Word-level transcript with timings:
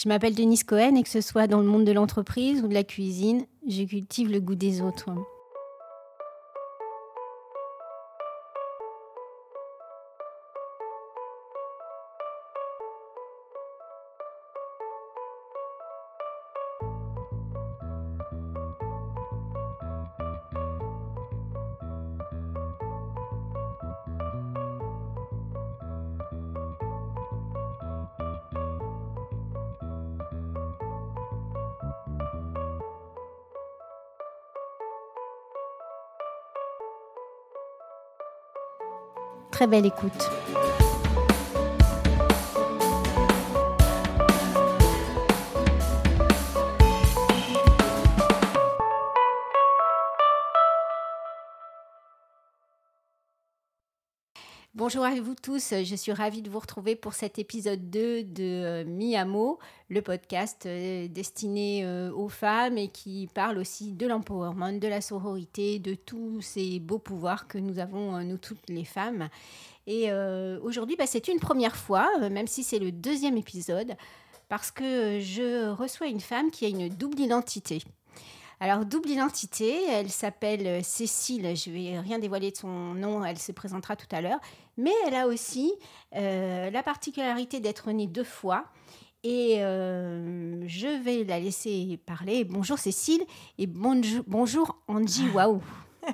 Je 0.00 0.08
m'appelle 0.08 0.36
Denise 0.36 0.62
Cohen 0.62 0.94
et 0.94 1.02
que 1.02 1.08
ce 1.08 1.20
soit 1.20 1.48
dans 1.48 1.58
le 1.58 1.66
monde 1.66 1.84
de 1.84 1.90
l'entreprise 1.90 2.62
ou 2.62 2.68
de 2.68 2.74
la 2.74 2.84
cuisine, 2.84 3.46
je 3.66 3.82
cultive 3.82 4.30
le 4.30 4.38
goût 4.38 4.54
des 4.54 4.80
autres. 4.80 5.10
Très 39.58 39.66
belle 39.66 39.86
écoute. 39.86 40.30
Bonjour 54.78 55.02
à 55.04 55.12
vous 55.20 55.34
tous, 55.34 55.74
je 55.82 55.96
suis 55.96 56.12
ravie 56.12 56.40
de 56.40 56.48
vous 56.48 56.60
retrouver 56.60 56.94
pour 56.94 57.12
cet 57.12 57.40
épisode 57.40 57.90
2 57.90 58.22
de 58.22 58.44
euh, 58.44 58.84
Miamo, 58.84 59.58
le 59.88 60.02
podcast 60.02 60.66
euh, 60.66 61.08
destiné 61.08 61.84
euh, 61.84 62.12
aux 62.12 62.28
femmes 62.28 62.78
et 62.78 62.86
qui 62.86 63.28
parle 63.34 63.58
aussi 63.58 63.92
de 63.92 64.06
l'empowerment, 64.06 64.78
de 64.78 64.86
la 64.86 65.00
sororité, 65.00 65.80
de 65.80 65.94
tous 65.94 66.42
ces 66.42 66.78
beaux 66.78 67.00
pouvoirs 67.00 67.48
que 67.48 67.58
nous 67.58 67.80
avons, 67.80 68.22
nous 68.22 68.38
toutes 68.38 68.68
les 68.68 68.84
femmes. 68.84 69.28
Et 69.88 70.12
aujourd'hui, 70.62 70.94
bah, 70.94 71.06
c'est 71.08 71.26
une 71.26 71.40
première 71.40 71.74
fois, 71.74 72.28
même 72.28 72.46
si 72.46 72.62
c'est 72.62 72.78
le 72.78 72.92
deuxième 72.92 73.36
épisode, 73.36 73.96
parce 74.48 74.70
que 74.70 75.18
je 75.18 75.70
reçois 75.70 76.06
une 76.06 76.20
femme 76.20 76.52
qui 76.52 76.66
a 76.66 76.68
une 76.68 76.88
double 76.88 77.18
identité. 77.18 77.82
Alors, 78.60 78.84
double 78.84 79.10
identité, 79.10 79.84
elle 79.88 80.10
s'appelle 80.10 80.82
Cécile, 80.82 81.56
je 81.56 81.70
vais 81.70 82.00
rien 82.00 82.18
dévoiler 82.18 82.50
de 82.50 82.56
son 82.56 82.68
nom, 82.94 83.24
elle 83.24 83.38
se 83.38 83.52
présentera 83.52 83.94
tout 83.94 84.08
à 84.10 84.20
l'heure, 84.20 84.40
mais 84.76 84.90
elle 85.06 85.14
a 85.14 85.28
aussi 85.28 85.72
euh, 86.16 86.68
la 86.68 86.82
particularité 86.82 87.60
d'être 87.60 87.92
née 87.92 88.08
deux 88.08 88.24
fois. 88.24 88.64
Et 89.22 89.62
euh, 89.62 90.66
je 90.66 90.88
vais 91.02 91.22
la 91.22 91.38
laisser 91.38 92.00
parler. 92.04 92.44
Bonjour 92.44 92.78
Cécile 92.78 93.22
et 93.58 93.66
bonjour, 93.68 94.24
bonjour 94.26 94.82
Angie 94.88 95.28
Waouh. 95.30 95.62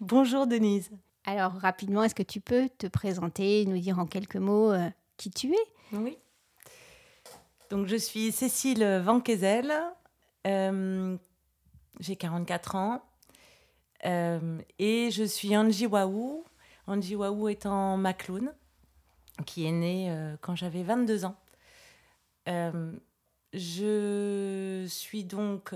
bonjour 0.00 0.46
Denise. 0.46 0.90
Alors 1.24 1.52
rapidement, 1.52 2.02
est-ce 2.02 2.14
que 2.14 2.22
tu 2.22 2.40
peux 2.40 2.68
te 2.68 2.86
présenter, 2.86 3.64
nous 3.66 3.78
dire 3.78 3.98
en 3.98 4.06
quelques 4.06 4.36
mots 4.36 4.72
euh, 4.72 4.88
qui 5.16 5.30
tu 5.30 5.52
es? 5.52 5.66
Oui. 5.92 6.18
Donc 7.70 7.86
je 7.86 7.96
suis 7.96 8.32
Cécile 8.32 9.02
Van 9.04 9.20
Kezel, 9.20 9.72
euh, 10.46 11.16
j'ai 11.98 12.16
44 12.16 12.74
ans 12.76 13.02
euh, 14.06 14.60
et 14.78 15.10
je 15.10 15.24
suis 15.24 15.56
Angie 15.56 15.86
Waou. 15.86 16.44
Angie 16.86 17.16
Waou 17.16 17.48
étant 17.48 17.96
ma 17.96 18.12
clown, 18.14 18.52
qui 19.46 19.66
est 19.66 19.72
née 19.72 20.10
euh, 20.10 20.36
quand 20.40 20.54
j'avais 20.56 20.82
22 20.82 21.24
ans. 21.24 21.36
je 23.52 24.86
suis 24.88 25.24
donc 25.24 25.74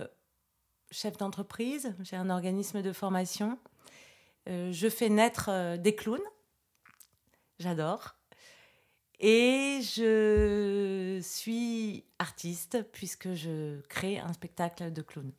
chef 0.90 1.16
d'entreprise, 1.18 1.94
j'ai 2.00 2.16
un 2.16 2.30
organisme 2.30 2.82
de 2.82 2.92
formation. 2.92 3.58
je 4.46 4.88
fais 4.88 5.08
naître 5.08 5.76
des 5.76 5.94
clowns, 5.94 6.20
j'adore. 7.58 8.16
Et 9.26 9.80
je 9.80 11.18
suis 11.22 12.04
artiste 12.18 12.84
puisque 12.92 13.32
je 13.32 13.80
crée 13.88 14.18
un 14.18 14.34
spectacle 14.34 14.92
de 14.92 15.00
clowns. 15.00 15.32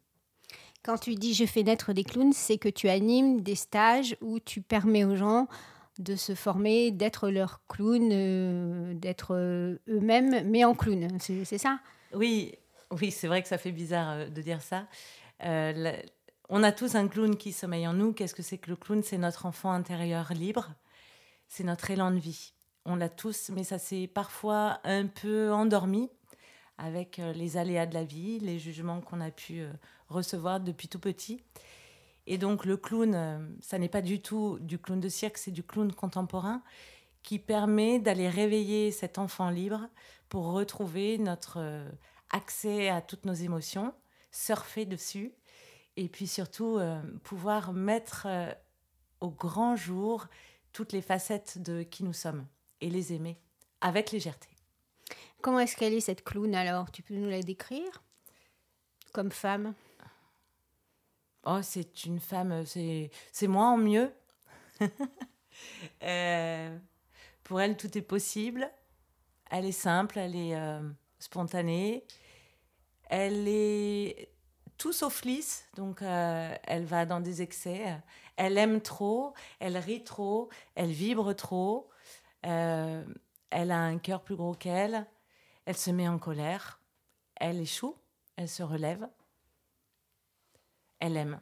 Quand 0.81 0.97
tu 0.97 1.13
dis 1.13 1.35
je 1.35 1.45
fais 1.45 1.61
naître 1.61 1.93
des 1.93 2.03
clowns, 2.03 2.33
c'est 2.33 2.57
que 2.57 2.67
tu 2.67 2.89
animes 2.89 3.41
des 3.41 3.53
stages 3.53 4.17
où 4.21 4.39
tu 4.39 4.63
permets 4.63 5.03
aux 5.03 5.15
gens 5.15 5.47
de 5.99 6.15
se 6.15 6.33
former, 6.33 6.89
d'être 6.89 7.29
leur 7.29 7.61
clown, 7.67 8.09
euh, 8.11 8.95
d'être 8.95 9.35
euh, 9.35 9.77
eux-mêmes, 9.87 10.49
mais 10.49 10.65
en 10.65 10.73
clown. 10.73 11.19
C'est 11.19 11.59
ça? 11.59 11.79
Oui, 12.11 12.55
oui, 12.89 13.11
c'est 13.11 13.27
vrai 13.27 13.43
que 13.43 13.47
ça 13.47 13.59
fait 13.59 13.71
bizarre 13.71 14.13
euh, 14.13 14.29
de 14.29 14.41
dire 14.41 14.63
ça. 14.63 14.87
on 16.49 16.63
a 16.63 16.71
tous 16.71 16.95
un 16.95 17.07
clown 17.07 17.37
qui 17.37 17.51
sommeille 17.51 17.87
en 17.87 17.93
nous. 17.93 18.13
Qu'est-ce 18.13 18.33
que 18.33 18.41
c'est 18.41 18.57
que 18.57 18.71
le 18.71 18.77
clown? 18.77 19.03
C'est 19.03 19.19
notre 19.19 19.45
enfant 19.45 19.69
intérieur 19.69 20.33
libre. 20.33 20.71
C'est 21.47 21.63
notre 21.63 21.91
élan 21.91 22.09
de 22.09 22.17
vie 22.17 22.55
on 22.85 22.95
l'a 22.95 23.09
tous, 23.09 23.49
mais 23.49 23.63
ça 23.63 23.79
s'est 23.79 24.07
parfois 24.07 24.79
un 24.83 25.07
peu 25.07 25.51
endormi 25.51 26.09
avec 26.77 27.19
euh, 27.19 27.33
les 27.33 27.57
aléas 27.57 27.85
de 27.85 27.93
la 27.93 28.03
vie, 28.03 28.39
les 28.39 28.59
jugements 28.59 29.01
qu'on 29.01 29.21
a 29.21 29.31
pu 29.31 29.61
euh, 29.61 29.71
recevoir 30.09 30.59
depuis 30.59 30.87
tout 30.87 30.99
petit. 30.99 31.41
Et 32.27 32.37
donc 32.37 32.65
le 32.65 32.77
clown, 32.77 33.13
euh, 33.15 33.39
ça 33.61 33.79
n'est 33.79 33.89
pas 33.89 34.01
du 34.01 34.21
tout 34.21 34.57
du 34.61 34.77
clown 34.77 34.99
de 34.99 35.09
cirque, 35.09 35.37
c'est 35.37 35.51
du 35.51 35.63
clown 35.63 35.91
contemporain 35.91 36.61
qui 37.23 37.39
permet 37.39 37.99
d'aller 37.99 38.29
réveiller 38.29 38.91
cet 38.91 39.17
enfant 39.17 39.49
libre 39.49 39.87
pour 40.29 40.51
retrouver 40.51 41.17
notre 41.17 41.83
accès 42.29 42.89
à 42.89 43.01
toutes 43.01 43.25
nos 43.25 43.33
émotions, 43.33 43.95
surfer 44.29 44.85
dessus, 44.85 45.33
et 45.97 46.07
puis 46.07 46.27
surtout 46.27 46.79
pouvoir 47.23 47.73
mettre 47.73 48.27
au 49.21 49.31
grand 49.31 49.75
jour 49.75 50.27
toutes 50.71 50.93
les 50.93 51.01
facettes 51.01 51.63
de 51.63 51.81
qui 51.81 52.03
nous 52.03 52.13
sommes 52.13 52.45
et 52.81 52.89
les 52.89 53.13
aimer 53.13 53.39
avec 53.81 54.11
légèreté. 54.11 54.49
Comment 55.41 55.59
est-ce 55.59 55.75
qu'elle 55.75 55.93
est 55.93 56.01
cette 56.01 56.23
clown 56.23 56.55
alors? 56.55 56.91
Tu 56.91 57.03
peux 57.03 57.13
nous 57.13 57.29
la 57.29 57.41
décrire? 57.41 58.03
Comme 59.13 59.31
femme? 59.31 59.73
Oh, 61.45 61.59
c'est 61.61 62.05
une 62.05 62.19
femme, 62.19 62.65
c'est, 62.65 63.11
moi 63.47 63.67
en 63.67 63.77
mieux. 63.77 64.11
Euh, 66.03 66.77
pour 67.45 67.61
elle, 67.61 67.77
tout 67.77 67.97
est 67.97 68.01
possible. 68.01 68.69
Elle 69.49 69.65
est 69.65 69.71
simple, 69.71 70.19
elle 70.19 70.35
est 70.35 70.53
euh, 70.53 70.81
spontanée. 71.17 72.05
Elle 73.09 73.47
est 73.47 74.29
tout 74.77 74.91
sauf 74.91 75.23
lisse, 75.23 75.65
donc 75.75 76.01
euh, 76.01 76.53
elle 76.63 76.83
va 76.83 77.05
dans 77.05 77.21
des 77.21 77.41
excès. 77.41 77.97
Elle 78.35 78.57
aime 78.57 78.81
trop, 78.81 79.33
elle 79.59 79.77
rit 79.77 80.03
trop, 80.03 80.49
elle 80.75 80.91
vibre 80.91 81.33
trop. 81.33 81.89
Euh, 82.45 83.03
elle 83.49 83.71
a 83.71 83.79
un 83.79 83.97
cœur 83.97 84.23
plus 84.23 84.35
gros 84.35 84.53
qu'elle. 84.53 85.05
Elle 85.65 85.77
se 85.77 85.91
met 85.91 86.07
en 86.07 86.19
colère. 86.19 86.79
Elle 87.35 87.59
échoue. 87.59 87.95
Elle 88.35 88.49
se 88.49 88.63
relève. 88.63 89.07
Elle 90.99 91.17
aime 91.17 91.39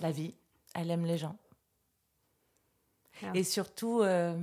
la 0.00 0.10
vie. 0.10 0.34
Elle 0.74 0.90
aime 0.90 1.06
les 1.06 1.18
gens. 1.18 1.36
Ah. 3.22 3.30
Et 3.34 3.44
surtout, 3.44 4.00
euh, 4.02 4.38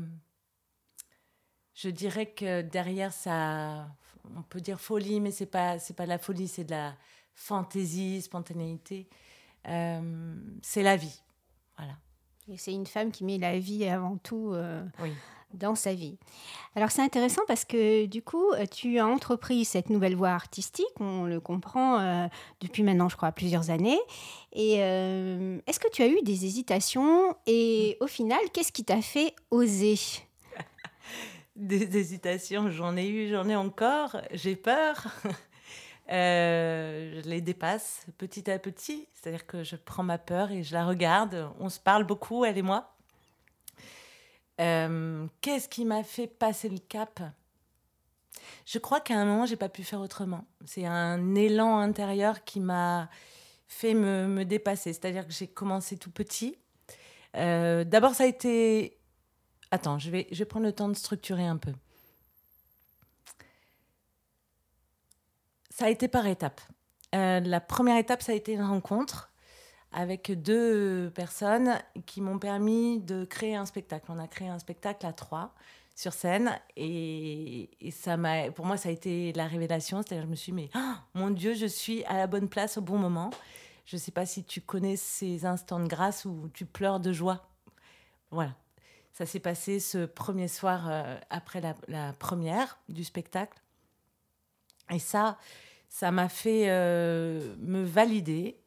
je 1.75 1.89
dirais 1.89 2.31
que 2.31 2.61
derrière 2.61 3.13
ça, 3.13 3.87
on 4.35 4.41
peut 4.41 4.61
dire 4.61 4.79
folie, 4.79 5.19
mais 5.19 5.31
c'est 5.31 5.45
pas 5.45 5.77
c'est 5.77 5.93
pas 5.93 6.05
de 6.05 6.09
la 6.09 6.17
folie, 6.17 6.47
c'est 6.47 6.63
de 6.63 6.71
la 6.71 6.95
fantaisie, 7.35 8.21
spontanéité. 8.21 9.07
Euh, 9.67 10.35
c'est 10.61 10.83
la 10.83 10.97
vie, 10.97 11.21
voilà. 11.77 11.93
Et 12.49 12.57
c'est 12.57 12.73
une 12.73 12.85
femme 12.85 13.11
qui 13.11 13.23
met 13.23 13.37
la 13.37 13.57
vie 13.57 13.85
avant 13.85 14.17
tout 14.17 14.51
euh, 14.53 14.83
dans 15.53 15.75
sa 15.75 15.93
vie. 15.93 16.17
Alors 16.75 16.91
c'est 16.91 17.01
intéressant 17.01 17.41
parce 17.47 17.63
que 17.63 18.05
du 18.05 18.21
coup, 18.21 18.45
tu 18.71 18.99
as 18.99 19.07
entrepris 19.07 19.63
cette 19.65 19.89
nouvelle 19.89 20.15
voie 20.15 20.31
artistique, 20.31 20.85
on 20.99 21.23
le 21.23 21.39
comprend 21.39 21.99
euh, 21.99 22.27
depuis 22.59 22.83
maintenant, 22.83 23.07
je 23.07 23.15
crois, 23.15 23.31
plusieurs 23.31 23.69
années. 23.69 23.99
Et 24.51 24.77
euh, 24.79 25.59
est-ce 25.67 25.79
que 25.79 25.89
tu 25.89 26.01
as 26.01 26.07
eu 26.07 26.21
des 26.23 26.45
hésitations 26.45 27.35
Et 27.47 27.97
au 28.01 28.07
final, 28.07 28.39
qu'est-ce 28.51 28.71
qui 28.71 28.83
t'a 28.83 29.01
fait 29.01 29.33
oser? 29.51 29.95
Des 31.55 31.97
hésitations, 31.97 32.71
j'en 32.71 32.97
ai 32.97 33.07
eu, 33.07 33.29
j'en 33.29 33.47
ai 33.47 33.55
encore, 33.55 34.17
j'ai 34.31 34.55
peur. 34.55 35.05
Euh, 36.11 37.21
je 37.23 37.29
les 37.29 37.41
dépasse 37.41 38.05
petit 38.17 38.49
à 38.51 38.59
petit. 38.59 39.07
C'est-à-dire 39.13 39.45
que 39.45 39.63
je 39.63 39.75
prends 39.75 40.03
ma 40.03 40.17
peur 40.17 40.51
et 40.51 40.63
je 40.63 40.73
la 40.73 40.85
regarde. 40.85 41.49
On 41.59 41.69
se 41.69 41.79
parle 41.79 42.03
beaucoup, 42.03 42.45
elle 42.45 42.57
et 42.57 42.61
moi. 42.61 42.95
Euh, 44.61 45.25
qu'est-ce 45.41 45.67
qui 45.67 45.85
m'a 45.85 46.03
fait 46.03 46.27
passer 46.27 46.69
le 46.69 46.77
cap? 46.77 47.21
Je 48.65 48.79
crois 48.79 48.99
qu'à 48.99 49.15
un 49.15 49.25
moment, 49.25 49.45
j'ai 49.45 49.55
pas 49.55 49.69
pu 49.69 49.83
faire 49.83 50.01
autrement. 50.01 50.45
C'est 50.65 50.85
un 50.85 51.35
élan 51.35 51.79
intérieur 51.79 52.43
qui 52.43 52.59
m'a 52.59 53.09
fait 53.67 53.93
me, 53.93 54.43
dépasser. 54.43 54.93
C'est-à-dire 54.93 55.25
que 55.25 55.33
j'ai 55.33 55.47
commencé 55.47 55.97
tout 55.97 56.11
petit. 56.11 56.57
Euh, 57.35 57.83
d'abord, 57.83 58.13
ça 58.13 58.23
a 58.23 58.27
été. 58.27 58.97
Attends, 59.71 59.97
je 59.97 60.11
vais, 60.11 60.27
je 60.31 60.39
vais 60.39 60.45
prendre 60.45 60.65
le 60.65 60.73
temps 60.73 60.89
de 60.89 60.93
structurer 60.93 61.45
un 61.45 61.57
peu. 61.57 61.73
Ça 65.73 65.85
a 65.85 65.89
été 65.89 66.07
par 66.07 66.27
étapes. 66.27 66.61
la 67.13 67.59
première 67.59 67.97
étape, 67.97 68.21
ça 68.21 68.31
a 68.31 68.35
été 68.35 68.53
une 68.53 68.61
rencontre 68.61 69.31
avec 69.91 70.31
deux 70.31 71.11
personnes 71.15 71.79
qui 72.05 72.21
m'ont 72.21 72.37
permis 72.37 72.99
de 72.99 73.25
créer 73.25 73.55
un 73.55 73.65
spectacle. 73.65 74.05
On 74.09 74.19
a 74.19 74.27
créé 74.27 74.47
un 74.47 74.59
spectacle 74.59 75.03
à 75.07 75.13
trois 75.13 75.55
sur 75.95 76.13
scène 76.13 76.59
et, 76.77 77.71
ça 77.91 78.17
m'a, 78.17 78.51
pour 78.51 78.67
moi, 78.67 78.77
ça 78.77 78.89
a 78.89 78.91
été 78.91 79.33
la 79.33 79.47
révélation. 79.47 80.03
C'est-à-dire, 80.03 80.25
je 80.25 80.29
me 80.29 80.35
suis 80.35 80.51
dit, 80.51 80.69
oh, 80.75 80.93
mon 81.15 81.31
Dieu, 81.31 81.55
je 81.55 81.65
suis 81.65 82.03
à 82.05 82.17
la 82.17 82.27
bonne 82.27 82.49
place 82.49 82.77
au 82.77 82.81
bon 82.81 82.99
moment. 82.99 83.31
Je 83.87 83.95
ne 83.95 83.99
sais 83.99 84.11
pas 84.11 84.27
si 84.27 84.43
tu 84.43 84.61
connais 84.61 84.95
ces 84.95 85.43
instants 85.43 85.79
de 85.79 85.87
grâce 85.87 86.25
où 86.25 86.51
tu 86.53 86.67
pleures 86.67 86.99
de 86.99 87.11
joie. 87.11 87.47
Voilà. 88.29 88.53
Ça 89.11 89.25
s'est 89.25 89.39
passé 89.39 89.79
ce 89.79 90.05
premier 90.05 90.47
soir 90.47 90.85
euh, 90.87 91.17
après 91.31 91.61
la, 91.87 92.13
première 92.13 92.77
du 92.89 93.03
spectacle. 93.03 93.59
Et 94.91 94.99
ça, 94.99 95.37
ça 95.89 96.11
m'a 96.11 96.29
fait 96.29 96.69
euh, 96.69 97.55
me 97.59 97.83
valider 97.83 98.57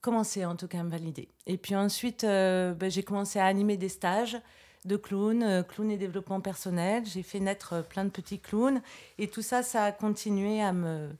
commencé 0.00 0.44
en 0.44 0.56
tout 0.56 0.68
cas 0.68 0.80
à 0.80 0.82
me 0.82 0.90
valider. 0.90 1.28
Et 1.46 1.56
puis 1.56 1.74
ensuite, 1.74 2.24
euh, 2.24 2.74
ben, 2.74 2.90
j'ai 2.90 3.02
commencé 3.02 3.38
à 3.38 3.46
animer 3.46 3.76
des 3.76 3.88
stages 3.88 4.38
de 4.84 4.96
clown, 4.96 5.42
euh, 5.42 5.62
clown 5.62 5.90
et 5.90 5.96
développement 5.96 6.40
personnel. 6.40 7.04
J'ai 7.04 7.22
fait 7.22 7.40
naître 7.40 7.74
euh, 7.74 7.82
plein 7.82 8.04
de 8.04 8.10
petits 8.10 8.38
clowns. 8.40 8.80
Et 9.18 9.28
tout 9.28 9.42
ça, 9.42 9.62
ça 9.62 9.84
a 9.84 9.92
continué 9.92 10.62
à 10.62 10.72
me 10.72 11.10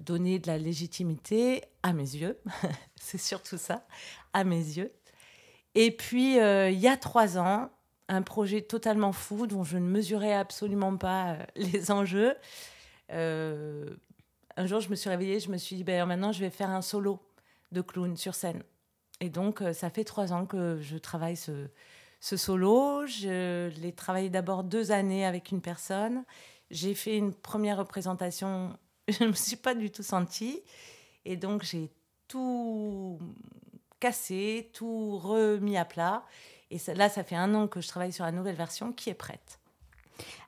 donner 0.00 0.38
de 0.38 0.46
la 0.46 0.56
légitimité 0.56 1.62
à 1.82 1.92
mes 1.92 2.16
yeux. 2.16 2.38
C'est 2.96 3.18
surtout 3.18 3.58
ça, 3.58 3.86
à 4.32 4.42
mes 4.42 4.56
yeux. 4.56 4.90
Et 5.74 5.90
puis, 5.90 6.36
il 6.36 6.78
y 6.78 6.88
a 6.88 6.96
trois 6.96 7.36
ans, 7.36 7.68
un 8.08 8.22
projet 8.22 8.62
totalement 8.62 9.12
fou 9.12 9.46
dont 9.46 9.64
je 9.64 9.76
ne 9.76 9.86
mesurais 9.86 10.32
absolument 10.32 10.96
pas 10.96 11.36
les 11.56 11.90
enjeux. 11.90 12.34
Un 13.10 14.66
jour, 14.66 14.80
je 14.80 14.90
me 14.90 14.94
suis 14.94 15.08
réveillée, 15.08 15.40
je 15.40 15.50
me 15.50 15.56
suis 15.56 15.76
dit, 15.76 15.84
ben, 15.84 16.04
maintenant, 16.06 16.32
je 16.32 16.40
vais 16.40 16.50
faire 16.50 16.70
un 16.70 16.82
solo 16.82 17.20
de 17.72 17.80
clown 17.80 18.16
sur 18.16 18.34
scène. 18.34 18.62
Et 19.20 19.30
donc, 19.30 19.62
euh, 19.62 19.72
ça 19.72 19.90
fait 19.90 20.04
trois 20.04 20.32
ans 20.32 20.46
que 20.46 20.78
je 20.80 20.96
travaille 20.96 21.36
ce 21.36 22.36
solo. 22.36 23.06
Je 23.06 23.68
l'ai 23.80 23.92
travaillé 23.92 24.30
d'abord 24.30 24.64
deux 24.64 24.92
années 24.92 25.24
avec 25.24 25.50
une 25.50 25.60
personne. 25.60 26.24
J'ai 26.70 26.94
fait 26.94 27.16
une 27.16 27.32
première 27.32 27.78
représentation, 27.78 28.76
je 29.08 29.24
ne 29.24 29.28
me 29.28 29.34
suis 29.34 29.56
pas 29.56 29.74
du 29.74 29.90
tout 29.90 30.02
sentie. 30.02 30.62
Et 31.24 31.36
donc, 31.36 31.62
j'ai 31.62 31.90
tout 32.28 33.18
cassé, 34.00 34.70
tout 34.72 35.18
remis 35.18 35.76
à 35.76 35.84
plat. 35.84 36.24
Et 36.70 36.78
là, 36.94 37.08
ça 37.08 37.24
fait 37.24 37.36
un 37.36 37.54
an 37.54 37.66
que 37.66 37.80
je 37.80 37.88
travaille 37.88 38.12
sur 38.12 38.24
la 38.24 38.32
nouvelle 38.32 38.56
version 38.56 38.92
qui 38.92 39.10
est 39.10 39.14
prête. 39.14 39.58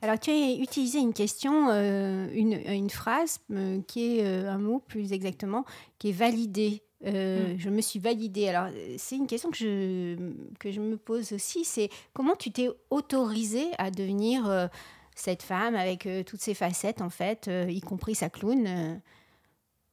Alors, 0.02 0.18
tu 0.18 0.30
as 0.30 0.54
utilisé 0.54 0.98
une 0.98 1.12
question, 1.12 1.68
euh, 1.70 2.28
une, 2.32 2.52
une, 2.52 2.90
phrase 2.90 3.38
euh, 3.52 3.80
qui 3.86 4.18
est 4.18 4.26
un 4.26 4.58
mot 4.58 4.80
plus 4.80 5.12
exactement, 5.12 5.64
qui 5.98 6.10
est 6.10 6.12
validé. 6.12 6.82
Euh, 7.06 7.54
mm. 7.54 7.58
Je 7.58 7.70
me 7.70 7.80
suis 7.80 7.98
validée. 7.98 8.48
Alors, 8.48 8.70
c'est 8.98 9.16
une 9.16 9.26
question 9.26 9.50
que 9.50 9.56
je, 9.56 10.32
que 10.58 10.70
je 10.70 10.80
me 10.80 10.96
pose 10.96 11.32
aussi, 11.32 11.64
c'est 11.64 11.88
comment 12.12 12.36
tu 12.36 12.50
t'es 12.50 12.68
autorisée 12.90 13.70
à 13.78 13.90
devenir 13.90 14.48
euh, 14.48 14.66
cette 15.14 15.42
femme 15.42 15.74
avec 15.74 16.06
euh, 16.06 16.22
toutes 16.22 16.40
ses 16.40 16.54
facettes, 16.54 17.00
en 17.00 17.10
fait, 17.10 17.50
y 17.68 17.80
compris 17.80 18.14
sa 18.14 18.28
clown 18.28 19.00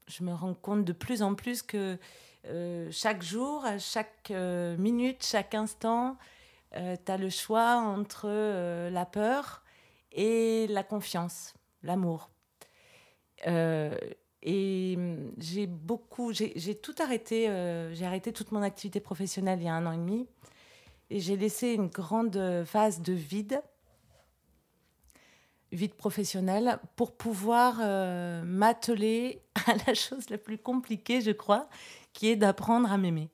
Je 0.08 0.24
me 0.24 0.34
rends 0.34 0.54
compte 0.54 0.84
de 0.84 0.94
plus 0.94 1.22
en 1.22 1.36
plus 1.36 1.62
que 1.62 1.98
chaque 2.92 3.24
jour, 3.24 3.66
chaque 3.78 4.32
minute, 4.78 5.26
chaque 5.26 5.54
instant, 5.54 6.18
tu 6.74 7.12
as 7.12 7.18
le 7.18 7.30
choix 7.30 7.76
entre 7.76 8.30
la 8.90 9.06
peur 9.06 9.64
et 10.18 10.68
la 10.68 10.84
confiance, 10.84 11.54
l'amour. 11.84 12.30
Et 14.44 14.96
hum, 14.98 15.32
j'ai 15.38 15.68
beaucoup, 15.68 16.32
j'ai 16.32 16.76
tout 16.76 16.96
arrêté. 17.00 17.50
Euh, 17.50 17.94
j'ai 17.94 18.06
arrêté 18.06 18.32
toute 18.32 18.52
mon 18.52 18.62
activité 18.62 19.00
professionnelle 19.00 19.60
il 19.60 19.66
y 19.66 19.70
a 19.70 19.74
un 19.74 19.86
an 19.86 19.92
et 19.92 19.98
demi. 19.98 20.28
Et 21.10 21.20
j'ai 21.20 21.38
laissé 21.38 21.74
une 21.74 21.88
grande 21.88 22.64
phase 22.66 23.02
de 23.02 23.14
vide, 23.14 23.62
vide 25.72 25.94
professionnel, 25.94 26.80
pour 26.96 27.16
pouvoir 27.16 27.80
euh, 27.82 28.44
m'atteler 28.44 29.42
à 29.68 29.74
la 29.86 29.94
chose 29.94 30.30
la 30.30 30.38
plus 30.38 30.58
compliquée, 30.58 31.22
je 31.22 31.32
crois, 31.32 31.70
qui 32.14 32.30
est 32.30 32.36
d'apprendre 32.36 32.92
à 32.92 32.98
m'aimer. 32.98 33.30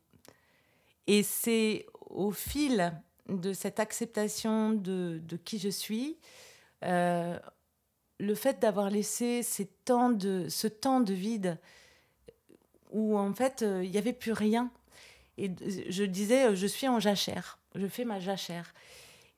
Et 1.08 1.22
c'est 1.22 1.86
au 2.10 2.32
fil 2.32 2.94
de 3.28 3.54
cette 3.54 3.80
acceptation 3.80 4.72
de 4.74 5.38
qui 5.44 5.58
je 5.60 5.70
suis, 5.70 6.18
euh, 6.84 7.40
le 8.20 8.36
fait 8.36 8.60
d'avoir 8.60 8.90
laissé 8.90 9.42
de, 9.42 10.48
ce 10.50 10.68
temps 10.68 11.00
de 11.00 11.14
vide 11.14 11.58
où 12.92 13.18
en 13.18 13.34
fait 13.34 13.62
euh, 13.62 13.84
il 13.84 13.92
n'y 13.92 13.98
avait 13.98 14.14
plus 14.14 14.34
rien. 14.34 14.72
Et 15.38 15.52
je 15.90 16.04
disais, 16.04 16.56
je 16.56 16.68
suis 16.68 16.88
en 16.88 17.00
jachère, 17.00 17.58
je 17.74 17.88
fais 17.88 18.06
ma 18.06 18.20
jachère. 18.20 18.74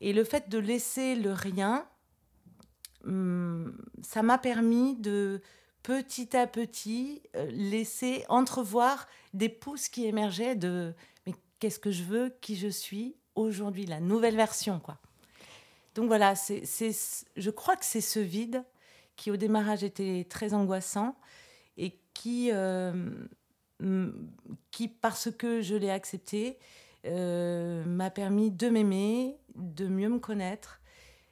Et 0.02 0.12
le 0.12 0.26
fait 0.26 0.50
de 0.50 0.58
laisser 0.58 1.16
le 1.16 1.32
rien, 1.32 1.88
hum, 3.06 3.78
ça 4.04 4.22
m'a 4.22 4.38
permis 4.38 4.96
de 4.98 5.42
petit 5.84 6.36
à 6.36 6.48
petit 6.48 7.22
euh, 7.36 7.50
laisser 7.52 8.26
entrevoir 8.28 9.08
des 9.34 9.50
pousses 9.50 9.88
qui 9.88 10.06
émergeaient 10.06 10.56
de 10.56 10.94
mais 11.26 11.34
qu'est-ce 11.60 11.80
que 11.80 11.92
je 11.92 12.04
veux, 12.04 12.36
qui 12.42 12.56
je 12.56 12.68
suis? 12.68 13.16
Aujourd'hui, 13.36 13.86
la 13.86 14.00
nouvelle 14.00 14.36
version 14.36 14.80
quoi. 14.80 14.98
Donc 15.96 16.08
voilà, 16.08 16.36
c'est, 16.36 16.64
je 17.38 17.50
crois 17.50 17.78
que 17.78 17.86
c'est 17.86 18.02
ce 18.02 18.20
vide 18.20 18.64
qui 19.16 19.32
au 19.32 19.38
démarrage 19.38 19.84
était 19.84 20.28
très 20.30 20.54
angoissant 20.54 21.16
et 21.78 21.98
qui, 22.14 22.50
euh, 22.52 23.10
qui 24.72 24.90
parce 24.90 25.32
que 25.32 25.62
je 25.62 25.76
l'ai 25.76 25.90
accepté, 25.90 26.60
euh, 27.06 27.86
m'a 27.86 28.10
permis 28.10 28.52
de 28.52 28.70
m'aimer, 28.70 29.38
de 29.56 29.88
mieux 29.88 30.10
me 30.10 30.20
connaître, 30.20 30.82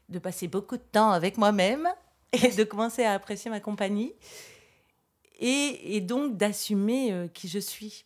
de 0.07 0.17
passer 0.17 0.47
beaucoup 0.47 0.77
de 0.77 0.83
temps 0.83 1.11
avec 1.11 1.37
moi-même 1.37 1.89
et 2.31 2.49
de 2.49 2.63
commencer 2.63 3.03
à 3.03 3.13
apprécier 3.13 3.51
ma 3.51 3.59
compagnie 3.59 4.13
et, 5.39 5.97
et 5.97 5.99
donc 5.99 6.37
d'assumer 6.37 7.11
euh, 7.11 7.27
qui 7.27 7.49
je 7.49 7.59
suis. 7.59 8.05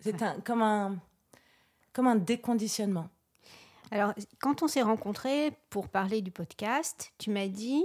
C'est 0.00 0.22
un, 0.22 0.40
comme, 0.40 0.62
un, 0.62 1.00
comme 1.94 2.06
un 2.06 2.16
déconditionnement. 2.16 3.08
Alors, 3.90 4.12
quand 4.40 4.62
on 4.62 4.68
s'est 4.68 4.82
rencontrés 4.82 5.52
pour 5.70 5.88
parler 5.88 6.20
du 6.20 6.30
podcast, 6.30 7.12
tu 7.18 7.30
m'as 7.30 7.48
dit 7.48 7.84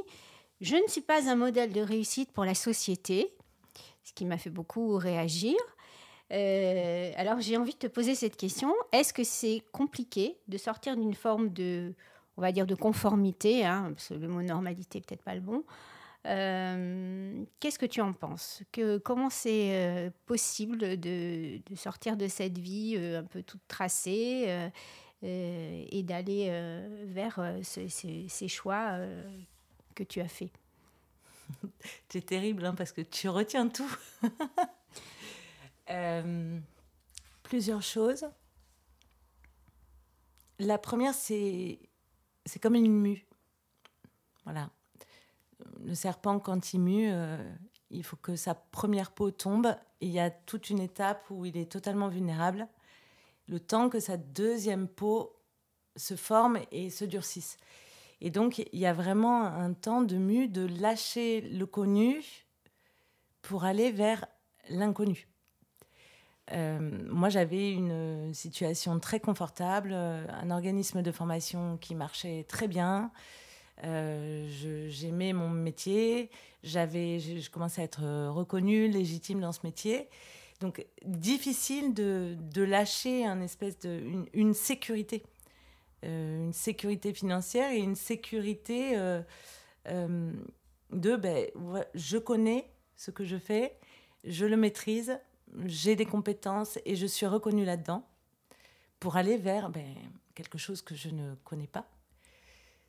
je 0.64 0.76
ne 0.76 0.88
suis 0.88 1.02
pas 1.02 1.30
un 1.30 1.36
modèle 1.36 1.74
de 1.74 1.82
réussite 1.82 2.32
pour 2.32 2.46
la 2.46 2.56
société, 2.56 3.34
ce 4.04 4.14
qui 4.14 4.24
m'a 4.24 4.38
fait 4.38 4.50
beaucoup 4.50 4.96
réagir. 4.98 5.58
Euh, 6.32 7.12
alors 7.18 7.42
j'ai 7.42 7.58
envie 7.58 7.74
de 7.74 7.80
te 7.80 7.88
poser 7.88 8.16
cette 8.16 8.38
question. 8.38 8.74
Est-ce 8.94 9.14
que 9.14 9.26
c'est 9.26 9.62
compliqué 9.74 10.38
de 10.48 10.58
sortir 10.58 10.96
d'une 10.96 11.16
forme 11.16 11.50
de, 11.50 11.94
on 12.38 12.42
va 12.42 12.54
dire, 12.54 12.66
de 12.66 12.76
conformité, 12.76 13.66
hein, 13.66 13.92
parce 13.94 14.08
que 14.08 14.14
le 14.14 14.28
mot 14.30 14.42
normalité 14.42 15.02
peut-être 15.02 15.22
pas 15.22 15.36
le 15.36 15.42
bon. 15.42 15.64
Euh, 16.26 17.44
qu'est-ce 17.60 17.78
que 17.78 17.86
tu 17.86 18.00
en 18.00 18.14
penses? 18.14 18.64
Comment 19.04 19.30
c'est 19.30 19.76
euh, 19.76 20.10
possible 20.26 20.98
de, 20.98 21.60
sortir 21.76 22.16
de 22.16 22.30
cette 22.30 22.58
vie 22.58 22.96
un 22.98 23.26
peu 23.26 23.44
toute 23.44 23.68
tracée 23.68 24.72
et 25.24 26.04
d'aller 26.04 26.52
vers 27.06 27.40
ces 27.64 28.48
choix 28.48 28.98
que 29.96 30.04
tu 30.04 30.20
as 30.22 30.28
fait 30.28 30.52
C'est 32.10 32.26
terrible 32.26 32.66
hein, 32.66 32.76
parce 32.76 32.92
que 32.92 33.02
tu 33.02 33.30
retiens 33.30 33.68
tout. 33.70 33.98
Euh, 35.90 36.62
plusieurs 37.44 37.82
choses. 37.82 38.26
La 40.58 40.78
première, 40.78 41.14
c'est 41.14 41.78
c'est 42.46 42.60
comme 42.60 42.76
une 42.76 42.90
mue. 42.90 43.26
Voilà. 44.46 44.70
Le 45.84 45.94
serpent, 45.94 46.40
quand 46.40 46.74
il 46.74 46.80
mue, 46.80 47.12
euh, 47.12 47.38
il 47.90 48.06
faut 48.06 48.16
que 48.16 48.38
sa 48.38 48.56
première 48.56 49.12
peau 49.12 49.30
tombe. 49.30 49.76
il 50.00 50.08
y 50.08 50.22
a 50.22 50.32
toute 50.32 50.70
une 50.70 50.80
étape 50.80 51.30
où 51.30 51.44
il 51.46 51.58
est 51.58 51.70
totalement 51.70 52.08
vulnérable. 52.08 52.70
Le 53.48 53.60
temps 53.60 53.90
que 53.90 54.00
sa 54.00 54.18
deuxième 54.18 54.88
peau 54.88 55.36
se 55.96 56.16
forme 56.16 56.60
et 56.72 56.90
se 56.90 57.06
durcisse. 57.06 57.58
Et 58.22 58.30
donc, 58.30 58.60
il 58.60 58.80
y 58.80 58.86
a 58.86 58.94
vraiment 58.94 59.44
un 59.44 59.74
temps 59.74 60.02
de 60.02 60.16
mue, 60.16 60.48
de 60.48 60.66
lâcher 60.80 61.42
le 61.42 61.66
connu 61.66 62.24
pour 63.42 63.66
aller 63.66 63.92
vers 63.92 64.26
l'inconnu. 64.70 65.28
Euh, 66.52 66.80
moi, 67.10 67.30
j'avais 67.30 67.72
une 67.72 68.34
situation 68.34 69.00
très 69.00 69.20
confortable, 69.20 69.94
un 69.94 70.52
organisme 70.52 71.02
de 71.02 71.12
formation 71.12 71.78
qui 71.78 71.96
marchait 71.96 72.46
très 72.48 72.68
bien. 72.68 73.12
Euh, 73.84 74.48
j'aimais 74.90 75.34
mon 75.34 75.50
métier, 75.50 76.30
j'avais, 76.64 77.20
je, 77.20 77.50
commençais 77.50 77.82
à 77.82 77.86
être 77.86 78.30
reconnue, 78.30 78.88
légitime 78.88 79.42
dans 79.42 79.52
ce 79.52 79.62
métier. 79.64 80.08
Donc, 80.64 80.88
difficile 81.04 81.94
de, 81.94 82.38
lâcher 82.56 83.26
un 83.26 83.42
espèce 83.42 83.78
de, 83.80 84.02
une 84.32 84.54
sécurité. 84.54 85.22
Euh, 86.06 86.38
une 86.38 86.54
sécurité 86.54 87.14
financière 87.14 87.70
et 87.70 87.80
une 87.80 87.98
sécurité 87.98 88.98
euh, 88.98 89.22
euh, 89.88 90.32
de 90.92 91.18
ben, 91.18 91.48
je 91.96 92.18
connais 92.18 92.72
ce 92.96 93.12
que 93.12 93.26
je 93.26 93.36
fais, 93.36 93.78
je 94.24 94.46
le 94.46 94.56
maîtrise, 94.56 95.20
j'ai 95.66 95.98
des 95.98 96.06
compétences 96.06 96.80
et 96.86 96.96
je 96.96 97.08
suis 97.08 97.26
reconnue 97.26 97.66
là-dedans 97.66 98.08
pour 99.02 99.18
aller 99.18 99.36
vers 99.36 99.70
ben, 99.70 99.94
quelque 100.34 100.58
chose 100.58 100.82
que 100.82 100.96
je 100.96 101.10
ne 101.10 101.36
connais 101.44 101.68
pas. 101.68 101.90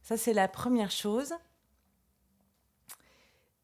Ça, 0.04 0.16
c'est 0.16 0.32
la 0.32 0.46
première 0.46 0.92
chose. 0.92 1.34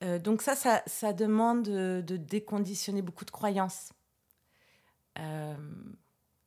Donc 0.00 0.42
ça, 0.42 0.56
ça, 0.56 1.12
demande 1.12 1.62
de, 1.62 2.16
déconditionner 2.16 3.02
beaucoup 3.02 3.26
de 3.26 3.30
croyances 3.30 3.92
euh, 5.18 5.54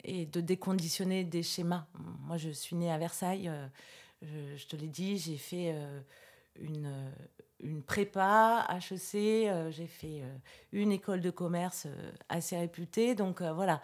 et 0.04 0.26
de 0.26 0.42
déconditionner 0.42 1.24
des 1.24 1.44
schémas. 1.44 1.86
Moi, 2.26 2.38
je 2.38 2.50
suis 2.50 2.76
née 2.76 2.92
à 2.92 2.98
Versailles, 2.98 3.50
euh, 3.50 4.58
je, 4.58 4.66
te 4.66 4.76
l'ai 4.76 4.88
dit, 4.88 5.18
j'ai 5.18 5.38
fait 5.38 5.76
une, 6.60 6.94
une 7.60 7.84
prépa 7.84 8.68
HEC, 8.70 9.72
j'ai 9.72 9.88
fait 9.88 10.24
une 10.72 10.92
école 10.92 11.22
de 11.22 11.30
commerce 11.30 11.88
assez 12.30 12.58
réputée. 12.58 13.16
Donc 13.16 13.42
voilà, 13.42 13.82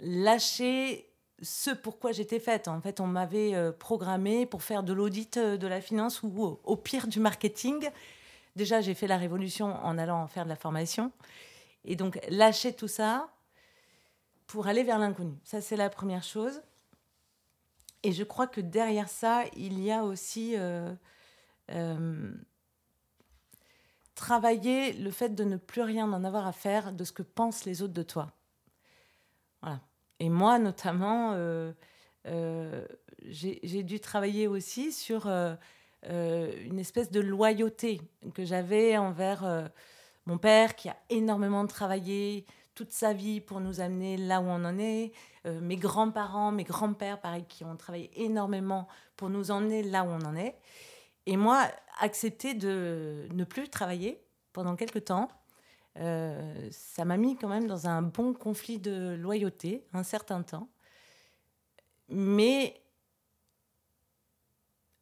lâcher 0.00 1.08
ce 1.42 1.70
pourquoi 1.70 2.10
j'étais 2.10 2.40
faite. 2.40 2.66
En 2.66 2.80
fait, 2.80 2.98
on 2.98 3.06
m'avait 3.06 3.72
programmé 3.78 4.46
pour 4.46 4.64
faire 4.64 4.82
de 4.82 4.92
l'audit 4.92 5.38
de 5.38 5.66
la 5.66 5.80
finance 5.80 6.24
ou 6.24 6.58
au 6.64 6.76
pire 6.76 7.06
du 7.06 7.20
marketing. 7.20 7.88
Déjà, 8.56 8.80
j'ai 8.80 8.94
fait 8.94 9.06
la 9.06 9.16
révolution 9.16 9.66
en 9.84 9.96
allant 9.96 10.26
faire 10.26 10.44
de 10.44 10.48
la 10.48 10.56
formation. 10.56 11.12
Et 11.84 11.96
donc, 11.96 12.20
lâcher 12.28 12.72
tout 12.72 12.88
ça 12.88 13.30
pour 14.50 14.66
aller 14.66 14.82
vers 14.82 14.98
l'inconnu. 14.98 15.38
Ça, 15.44 15.60
c'est 15.60 15.76
la 15.76 15.88
première 15.88 16.24
chose. 16.24 16.60
Et 18.02 18.10
je 18.10 18.24
crois 18.24 18.48
que 18.48 18.60
derrière 18.60 19.08
ça, 19.08 19.44
il 19.54 19.80
y 19.80 19.92
a 19.92 20.02
aussi 20.02 20.54
euh, 20.56 20.92
euh, 21.70 22.32
travailler 24.16 24.92
le 24.94 25.10
fait 25.12 25.36
de 25.36 25.44
ne 25.44 25.56
plus 25.56 25.82
rien 25.82 26.12
en 26.12 26.24
avoir 26.24 26.48
à 26.48 26.52
faire 26.52 26.92
de 26.92 27.04
ce 27.04 27.12
que 27.12 27.22
pensent 27.22 27.64
les 27.64 27.82
autres 27.82 27.94
de 27.94 28.02
toi. 28.02 28.32
Voilà. 29.62 29.80
Et 30.18 30.28
moi, 30.28 30.58
notamment, 30.58 31.34
euh, 31.34 31.72
j'ai 33.28 33.82
dû 33.84 34.00
travailler 34.00 34.48
aussi 34.48 34.90
sur 34.90 35.28
une 35.28 36.78
espèce 36.78 37.10
de 37.12 37.20
loyauté 37.20 38.00
que 38.34 38.44
j'avais 38.44 38.98
envers 38.98 39.70
mon 40.26 40.38
père 40.38 40.74
qui 40.74 40.88
a 40.88 40.96
énormément 41.08 41.66
travaillé 41.66 42.46
toute 42.80 42.92
sa 42.92 43.12
vie 43.12 43.42
pour 43.42 43.60
nous 43.60 43.82
amener 43.82 44.16
là 44.16 44.40
où 44.40 44.44
on 44.44 44.64
en 44.64 44.78
est, 44.78 45.12
euh, 45.44 45.60
mes 45.60 45.76
grands-parents, 45.76 46.50
mes 46.50 46.64
grands-pères, 46.64 47.20
pareil, 47.20 47.44
qui 47.46 47.62
ont 47.62 47.76
travaillé 47.76 48.10
énormément 48.24 48.88
pour 49.18 49.28
nous 49.28 49.50
emmener 49.50 49.82
là 49.82 50.02
où 50.02 50.06
on 50.06 50.24
en 50.24 50.34
est. 50.34 50.56
Et 51.26 51.36
moi, 51.36 51.70
accepter 51.98 52.54
de 52.54 53.28
ne 53.34 53.44
plus 53.44 53.68
travailler 53.68 54.24
pendant 54.54 54.76
quelques 54.76 55.04
temps, 55.04 55.28
ça 55.94 57.04
m'a 57.04 57.18
mis 57.18 57.36
quand 57.36 57.48
même 57.48 57.66
dans 57.66 57.86
un 57.86 58.00
bon 58.00 58.32
conflit 58.32 58.78
de 58.78 59.14
loyauté, 59.14 59.84
un 59.92 60.02
certain 60.02 60.42
temps. 60.42 60.70
Mais 62.08 62.80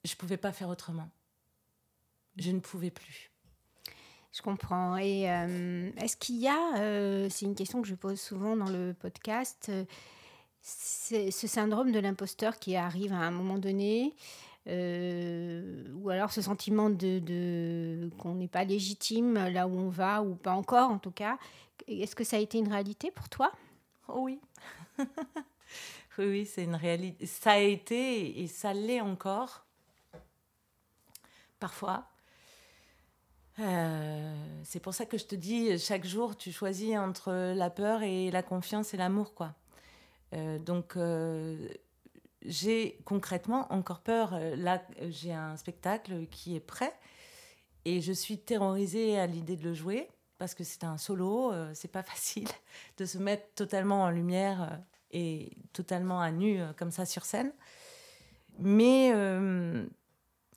je 0.02 0.14
ne 0.14 0.16
pouvais 0.16 0.36
pas 0.36 0.52
faire 0.52 0.68
autrement. 0.68 1.08
Je 2.36 2.50
ne 2.50 2.58
pouvais 2.58 2.90
plus. 2.90 3.30
Je 4.32 4.42
comprends. 4.42 4.96
Et 4.96 5.30
euh, 5.30 5.90
est-ce 5.96 6.16
qu'il 6.16 6.36
y 6.36 6.48
a, 6.48 6.78
euh, 6.78 7.28
c'est 7.30 7.46
une 7.46 7.54
question 7.54 7.80
que 7.82 7.88
je 7.88 7.94
pose 7.94 8.20
souvent 8.20 8.56
dans 8.56 8.68
le 8.68 8.94
podcast, 8.94 9.70
euh, 9.70 9.84
ce 10.62 11.46
syndrome 11.46 11.92
de 11.92 11.98
l'imposteur 11.98 12.58
qui 12.58 12.76
arrive 12.76 13.12
à 13.12 13.18
un 13.18 13.30
moment 13.30 13.58
donné, 13.58 14.14
ou 14.66 16.10
alors 16.10 16.30
ce 16.30 16.42
sentiment 16.42 16.90
de 16.90 18.10
qu'on 18.18 18.34
n'est 18.34 18.48
pas 18.48 18.64
légitime 18.64 19.34
là 19.48 19.66
où 19.66 19.78
on 19.78 19.88
va, 19.88 20.22
ou 20.22 20.34
pas 20.34 20.52
encore 20.52 20.90
en 20.90 20.98
tout 20.98 21.10
cas. 21.10 21.38
Est-ce 21.86 22.14
que 22.14 22.24
ça 22.24 22.36
a 22.36 22.40
été 22.40 22.58
une 22.58 22.68
réalité 22.68 23.10
pour 23.10 23.30
toi? 23.30 23.50
Oh 24.08 24.20
Oui. 24.20 24.40
oui, 24.98 25.04
oui, 26.18 26.44
c'est 26.44 26.64
une 26.64 26.74
réalité. 26.74 27.24
Ça 27.24 27.52
a 27.52 27.58
été 27.58 28.42
et 28.42 28.46
ça 28.46 28.74
l'est 28.74 29.00
encore 29.00 29.64
parfois. 31.58 32.06
Euh, 33.60 34.34
c'est 34.64 34.80
pour 34.80 34.94
ça 34.94 35.04
que 35.06 35.18
je 35.18 35.24
te 35.24 35.34
dis, 35.34 35.78
chaque 35.78 36.06
jour, 36.06 36.36
tu 36.36 36.52
choisis 36.52 36.96
entre 36.96 37.52
la 37.54 37.70
peur 37.70 38.02
et 38.02 38.30
la 38.30 38.42
confiance 38.42 38.94
et 38.94 38.96
l'amour, 38.96 39.34
quoi. 39.34 39.54
Euh, 40.34 40.58
donc, 40.58 40.96
euh, 40.96 41.68
j'ai 42.42 42.98
concrètement 43.04 43.72
encore 43.72 44.00
peur. 44.00 44.38
Là, 44.56 44.82
j'ai 45.08 45.32
un 45.32 45.56
spectacle 45.56 46.26
qui 46.30 46.54
est 46.54 46.60
prêt 46.60 46.92
et 47.84 48.00
je 48.00 48.12
suis 48.12 48.38
terrorisée 48.38 49.18
à 49.18 49.26
l'idée 49.26 49.56
de 49.56 49.64
le 49.64 49.74
jouer 49.74 50.08
parce 50.38 50.54
que 50.54 50.62
c'est 50.62 50.84
un 50.84 50.98
solo, 50.98 51.52
c'est 51.74 51.90
pas 51.90 52.02
facile 52.04 52.48
de 52.96 53.04
se 53.06 53.18
mettre 53.18 53.54
totalement 53.54 54.02
en 54.02 54.10
lumière 54.10 54.78
et 55.10 55.56
totalement 55.72 56.20
à 56.20 56.30
nu 56.30 56.60
comme 56.76 56.92
ça 56.92 57.06
sur 57.06 57.24
scène. 57.24 57.52
Mais 58.60 59.12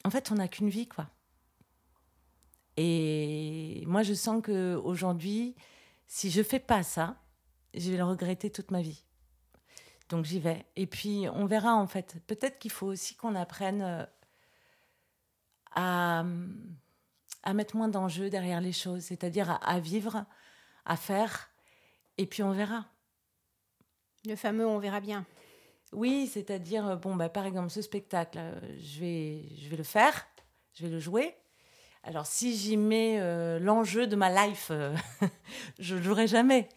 en 0.03 0.09
fait, 0.11 0.31
on 0.31 0.35
n'a 0.35 0.47
qu'une 0.47 0.69
vie, 0.69 0.87
quoi. 0.87 1.07
Et 2.83 3.83
moi, 3.85 4.01
je 4.01 4.15
sens 4.15 4.41
que 4.41 4.73
aujourd'hui, 4.83 5.55
si 6.07 6.31
je 6.31 6.41
fais 6.41 6.57
pas 6.59 6.81
ça, 6.81 7.15
je 7.75 7.91
vais 7.91 7.97
le 7.97 8.03
regretter 8.03 8.49
toute 8.49 8.71
ma 8.71 8.81
vie. 8.81 9.05
Donc 10.09 10.25
j'y 10.25 10.39
vais. 10.39 10.65
Et 10.75 10.87
puis 10.87 11.27
on 11.31 11.45
verra 11.45 11.75
en 11.75 11.85
fait. 11.85 12.17
Peut-être 12.25 12.57
qu'il 12.57 12.71
faut 12.71 12.87
aussi 12.87 13.13
qu'on 13.15 13.35
apprenne 13.35 13.83
euh, 13.83 14.03
à, 15.75 16.25
à 17.43 17.53
mettre 17.53 17.75
moins 17.75 17.87
d'enjeux 17.87 18.31
derrière 18.31 18.61
les 18.61 18.73
choses, 18.73 19.03
c'est-à-dire 19.03 19.51
à, 19.51 19.57
à, 19.57 19.79
vivre, 19.79 20.25
à 20.85 20.97
faire, 20.97 21.51
et 22.17 22.25
puis 22.25 22.41
on 22.41 22.51
verra. 22.51 22.87
Le 24.25 24.35
fameux 24.35 24.65
on 24.65 24.79
verra 24.79 25.01
bien. 25.01 25.23
Oui, 25.93 26.27
c'est-à-dire, 26.33 26.87
euh, 26.87 26.95
bon, 26.95 27.15
bah, 27.15 27.29
par 27.29 27.45
exemple, 27.45 27.69
ce 27.69 27.81
spectacle, 27.83 28.39
euh, 28.39 28.59
je, 28.79 28.99
vais, 28.99 29.49
je 29.55 29.69
vais 29.69 29.77
le 29.77 29.83
faire, 29.83 30.25
je 30.73 30.85
vais 30.85 30.91
le 30.91 30.99
jouer. 30.99 31.35
Alors, 32.03 32.25
si 32.25 32.55
j'y 32.57 32.77
mets 32.77 33.19
euh, 33.19 33.59
l'enjeu 33.59 34.07
de 34.07 34.15
ma 34.15 34.47
life, 34.47 34.71
je 35.79 35.95
ne 35.95 36.01
jouerai 36.01 36.27
jamais. 36.27 36.67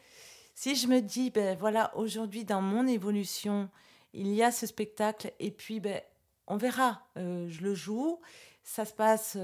Si 0.55 0.77
je 0.77 0.87
me 0.87 1.01
dis, 1.01 1.31
ben 1.31 1.57
voilà, 1.59 1.97
aujourd'hui, 1.97 2.45
dans 2.45 2.61
mon 2.61 2.87
évolution, 2.87 3.69
il 4.13 4.29
y 4.35 4.43
a 4.43 4.53
ce 4.53 4.67
spectacle, 4.67 5.33
et 5.41 5.51
puis, 5.51 5.81
ben, 5.81 6.01
on 6.47 6.57
verra. 6.57 7.09
je 7.17 7.63
le 7.63 7.75
joue, 7.75 8.21
ça 8.63 8.85
se 8.85 8.93
passe 8.93 9.37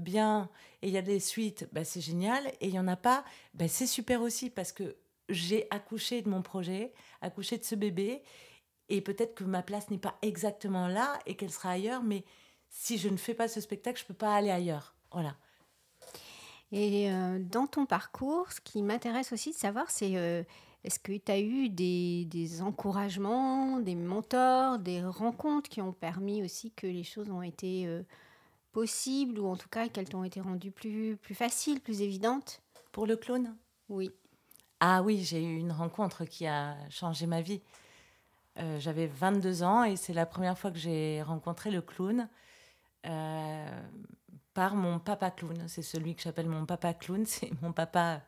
bien, 0.00 0.48
et 0.82 0.88
il 0.88 0.94
y 0.94 0.98
a 0.98 1.02
des 1.02 1.20
suites, 1.20 1.68
ben, 1.72 1.84
c'est 1.84 2.00
génial. 2.00 2.46
Et 2.60 2.68
il 2.68 2.70
n'y 2.70 2.78
en 2.78 2.88
a 2.88 2.96
pas, 2.96 3.24
ben, 3.54 3.68
c'est 3.68 3.86
super 3.86 4.22
aussi, 4.22 4.50
parce 4.50 4.72
que 4.72 4.96
j'ai 5.28 5.66
accouché 5.70 6.22
de 6.22 6.28
mon 6.28 6.42
projet, 6.42 6.92
accouché 7.20 7.58
de 7.58 7.64
ce 7.64 7.74
bébé, 7.74 8.22
et 8.88 9.00
peut-être 9.00 9.34
que 9.34 9.44
ma 9.44 9.62
place 9.62 9.90
n'est 9.90 9.98
pas 9.98 10.16
exactement 10.22 10.88
là 10.88 11.18
et 11.26 11.36
qu'elle 11.36 11.50
sera 11.50 11.70
ailleurs, 11.70 12.02
mais 12.02 12.24
si 12.68 12.98
je 12.98 13.08
ne 13.08 13.16
fais 13.16 13.34
pas 13.34 13.48
ce 13.48 13.60
spectacle, 13.60 13.98
je 13.98 14.04
ne 14.04 14.08
peux 14.08 14.14
pas 14.14 14.34
aller 14.34 14.50
ailleurs. 14.50 14.93
Voilà. 15.14 15.34
Et 16.72 17.10
euh, 17.10 17.38
dans 17.40 17.66
ton 17.66 17.86
parcours, 17.86 18.50
ce 18.52 18.60
qui 18.60 18.82
m'intéresse 18.82 19.32
aussi 19.32 19.50
de 19.50 19.56
savoir, 19.56 19.90
c'est 19.90 20.16
euh, 20.16 20.42
est-ce 20.82 20.98
que 20.98 21.12
tu 21.12 21.32
as 21.32 21.40
eu 21.40 21.68
des, 21.68 22.26
des, 22.26 22.60
encouragements, 22.60 23.78
des 23.78 23.94
mentors, 23.94 24.78
des 24.78 25.02
rencontres 25.02 25.70
qui 25.70 25.80
ont 25.80 25.92
permis 25.92 26.42
aussi 26.42 26.72
que 26.72 26.86
les 26.86 27.04
choses 27.04 27.30
ont 27.30 27.42
été 27.42 27.86
euh, 27.86 28.02
possibles 28.72 29.38
ou 29.38 29.46
en 29.46 29.56
tout 29.56 29.68
cas 29.68 29.88
qu'elles 29.88 30.08
t'ont 30.08 30.24
été 30.24 30.40
rendues 30.40 30.72
plus, 30.72 31.16
plus 31.16 31.34
faciles, 31.34 31.80
plus 31.80 32.02
évidentes? 32.02 32.60
Pour 32.92 33.06
le 33.06 33.16
clone 33.16 33.56
Oui. 33.88 34.10
Ah 34.80 35.02
oui, 35.02 35.22
j'ai 35.22 35.42
eu 35.42 35.56
une 35.56 35.72
rencontre 35.72 36.24
qui 36.24 36.46
a 36.46 36.76
changé 36.90 37.26
ma 37.26 37.40
vie. 37.40 37.62
Euh, 38.58 38.78
j'avais 38.78 39.06
22 39.06 39.62
ans 39.62 39.84
et 39.84 39.96
c'est 39.96 40.12
la 40.12 40.26
première 40.26 40.58
fois 40.58 40.70
que 40.70 40.78
j'ai 40.78 41.22
rencontré 41.22 41.70
le 41.70 41.80
clown 41.80 42.28
euh, 43.06 43.82
par 44.54 44.74
mon 44.76 44.98
papa 44.98 45.30
clown. 45.30 45.64
C'est 45.68 45.82
celui 45.82 46.14
que 46.14 46.22
j'appelle 46.22 46.48
mon 46.48 46.64
papa 46.66 46.94
clown. 46.94 47.26
C'est 47.26 47.50
mon 47.62 47.72
papa 47.72 48.22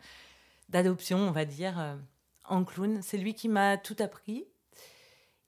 d'adoption, 0.68 1.18
on 1.18 1.30
va 1.30 1.44
dire, 1.44 1.78
euh, 1.78 1.96
en 2.44 2.64
clown. 2.64 3.00
C'est 3.02 3.18
lui 3.18 3.34
qui 3.34 3.48
m'a 3.48 3.78
tout 3.78 3.96
appris. 4.00 4.46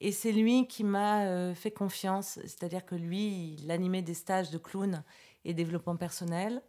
Et 0.01 0.13
c'est 0.13 0.31
lui 0.31 0.69
qui 0.69 0.85
m'a 0.85 1.53
fait 1.57 1.73
confiance. 1.73 2.39
C'est-à-dire 2.45 2.87
que 2.87 2.95
lui, 2.95 3.55
il 3.55 3.69
animait 3.73 4.01
des 4.01 4.15
stages 4.15 4.49
de 4.53 4.57
clown 4.57 5.03
et 5.45 5.55
développement 5.55 5.97
personnel. 5.97 6.63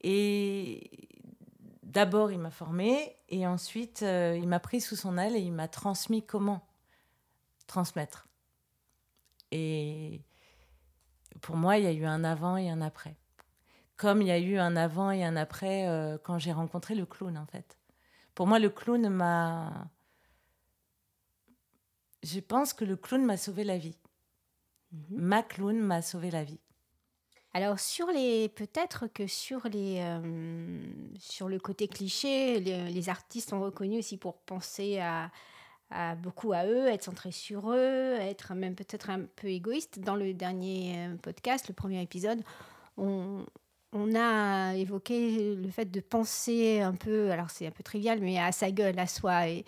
Et 0.00 0.90
d'abord, 1.82 2.32
il 2.32 2.38
m'a 2.38 2.50
formé 2.50 3.16
et 3.28 3.46
ensuite, 3.46 4.00
il 4.00 4.48
m'a 4.48 4.60
pris 4.60 4.80
sous 4.80 4.96
son 4.96 5.18
aile 5.18 5.36
et 5.36 5.40
il 5.40 5.52
m'a 5.52 5.68
transmis 5.68 6.24
comment 6.24 6.66
transmettre. 7.66 8.28
Et 9.50 10.22
pour 11.40 11.56
moi, 11.56 11.78
il 11.78 11.84
y 11.84 11.86
a 11.86 11.92
eu 11.92 12.04
un 12.04 12.24
avant 12.24 12.56
et 12.56 12.70
un 12.70 12.80
après. 12.80 13.16
Comme 13.96 14.22
il 14.22 14.28
y 14.28 14.32
a 14.32 14.38
eu 14.38 14.58
un 14.58 14.76
avant 14.76 15.10
et 15.10 15.24
un 15.24 15.36
après 15.36 15.88
euh, 15.88 16.18
quand 16.22 16.38
j'ai 16.38 16.52
rencontré 16.52 16.94
le 16.94 17.06
clown, 17.06 17.36
en 17.36 17.46
fait. 17.46 17.78
Pour 18.34 18.46
moi, 18.46 18.58
le 18.58 18.70
clown 18.70 19.08
m'a... 19.08 19.88
Je 22.22 22.40
pense 22.40 22.72
que 22.72 22.84
le 22.84 22.96
clown 22.96 23.24
m'a 23.24 23.36
sauvé 23.36 23.64
la 23.64 23.78
vie. 23.78 23.96
Mhm. 24.92 25.02
Ma 25.10 25.42
clown 25.42 25.78
m'a 25.78 26.02
sauvé 26.02 26.30
la 26.30 26.44
vie. 26.44 26.60
Alors 27.54 27.80
sur 27.80 28.08
les 28.08 28.48
peut-être 28.50 29.06
que 29.06 29.26
sur 29.26 29.66
les 29.68 29.98
euh, 30.00 30.80
sur 31.18 31.48
le 31.48 31.58
côté 31.58 31.88
cliché, 31.88 32.60
les, 32.60 33.08
artistes 33.08 33.50
sont 33.50 33.60
reconnus 33.60 33.98
aussi 33.98 34.18
pour 34.18 34.36
penser 34.36 34.98
à, 34.98 35.30
beaucoup 36.22 36.52
à 36.52 36.66
eux, 36.66 36.86
être 36.86 37.04
centrés 37.04 37.32
sur 37.32 37.70
eux, 37.70 38.14
être 38.20 38.54
même 38.54 38.74
peut-être 38.74 39.10
un 39.10 39.22
peu 39.36 39.48
égoïste. 39.48 40.00
Dans 40.00 40.16
le 40.16 40.34
dernier 40.34 40.94
euh, 40.96 41.16
podcast, 41.16 41.68
le 41.68 41.74
premier 41.74 42.02
épisode, 42.02 42.42
on, 42.96 43.44
on 43.92 44.14
a 44.14 44.74
évoqué 44.74 45.54
le 45.54 45.70
fait 45.70 45.90
de 45.90 46.00
penser 46.00 46.80
un 46.80 46.94
peu, 46.94 47.30
alors 47.30 47.50
c'est 47.50 47.66
un 47.66 47.70
peu 47.70 47.82
trivial, 47.82 48.20
mais 48.20 48.38
à 48.38 48.52
sa 48.52 48.70
gueule, 48.70 48.98
à 48.98 49.06
soi. 49.06 49.48
Et, 49.48 49.64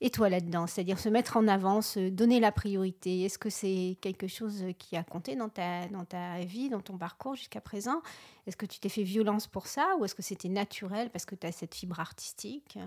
et 0.00 0.10
toi 0.10 0.28
là-dedans 0.28 0.66
C'est-à-dire 0.66 0.98
se 0.98 1.08
mettre 1.08 1.36
en 1.36 1.48
avant, 1.48 1.80
se 1.80 2.10
donner 2.10 2.38
la 2.38 2.52
priorité. 2.52 3.22
Est-ce 3.22 3.38
que 3.38 3.50
c'est 3.50 3.96
quelque 4.00 4.28
chose 4.28 4.64
qui 4.78 4.96
a 4.96 5.02
compté 5.02 5.36
dans 5.36 5.48
ta, 5.48 5.88
dans 5.88 6.04
ta 6.04 6.40
vie, 6.40 6.68
dans 6.68 6.80
ton 6.82 6.98
parcours 6.98 7.34
jusqu'à 7.34 7.60
présent? 7.60 8.02
Est-ce 8.46 8.56
que 8.56 8.66
tu 8.66 8.78
t'es 8.78 8.88
fait 8.88 9.02
violence 9.02 9.46
pour 9.46 9.66
ça 9.66 9.96
ou 9.98 10.04
est-ce 10.04 10.14
que 10.14 10.22
c'était 10.22 10.48
naturel 10.48 11.10
parce 11.10 11.24
que 11.24 11.34
tu 11.34 11.46
as 11.46 11.52
cette 11.52 11.74
fibre 11.74 11.98
artistique? 11.98 12.78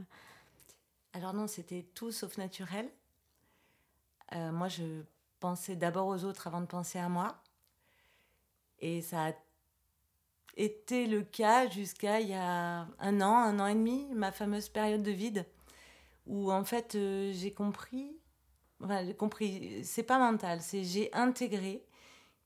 Alors 1.14 1.34
non, 1.34 1.48
c'était 1.48 1.84
tout 1.96 2.12
sauf 2.12 2.38
naturel. 2.38 2.90
Euh, 4.34 4.52
moi, 4.52 4.68
je 4.68 5.04
pensais 5.40 5.76
d'abord 5.76 6.08
aux 6.08 6.24
autres 6.24 6.48
avant 6.48 6.62
de 6.62 6.68
penser 6.68 7.00
à 7.00 7.10
moi. 7.10 7.42
Et 8.80 9.02
ça 9.02 9.28
a 9.28 9.34
été 10.56 11.08
le 11.08 11.24
cas 11.24 11.70
jusqu'à 11.70 12.20
il 12.20 12.30
y 12.30 12.34
a 12.34 12.88
un 13.00 13.22
an, 13.22 13.38
un 13.38 13.60
an 13.60 13.68
et 13.68 13.76
demi, 13.76 14.08
ma 14.14 14.32
fameuse 14.32 14.70
période 14.70 15.04
de 15.04 15.12
vide 15.12 15.46
où 16.30 16.52
en 16.52 16.64
fait 16.64 16.96
euh, 16.96 17.34
j'ai 17.34 17.52
compris, 17.52 18.16
enfin 18.82 19.04
j'ai 19.04 19.16
compris, 19.16 19.84
c'est 19.84 20.04
pas 20.04 20.20
mental, 20.20 20.62
c'est 20.62 20.84
j'ai 20.84 21.14
intégré 21.14 21.84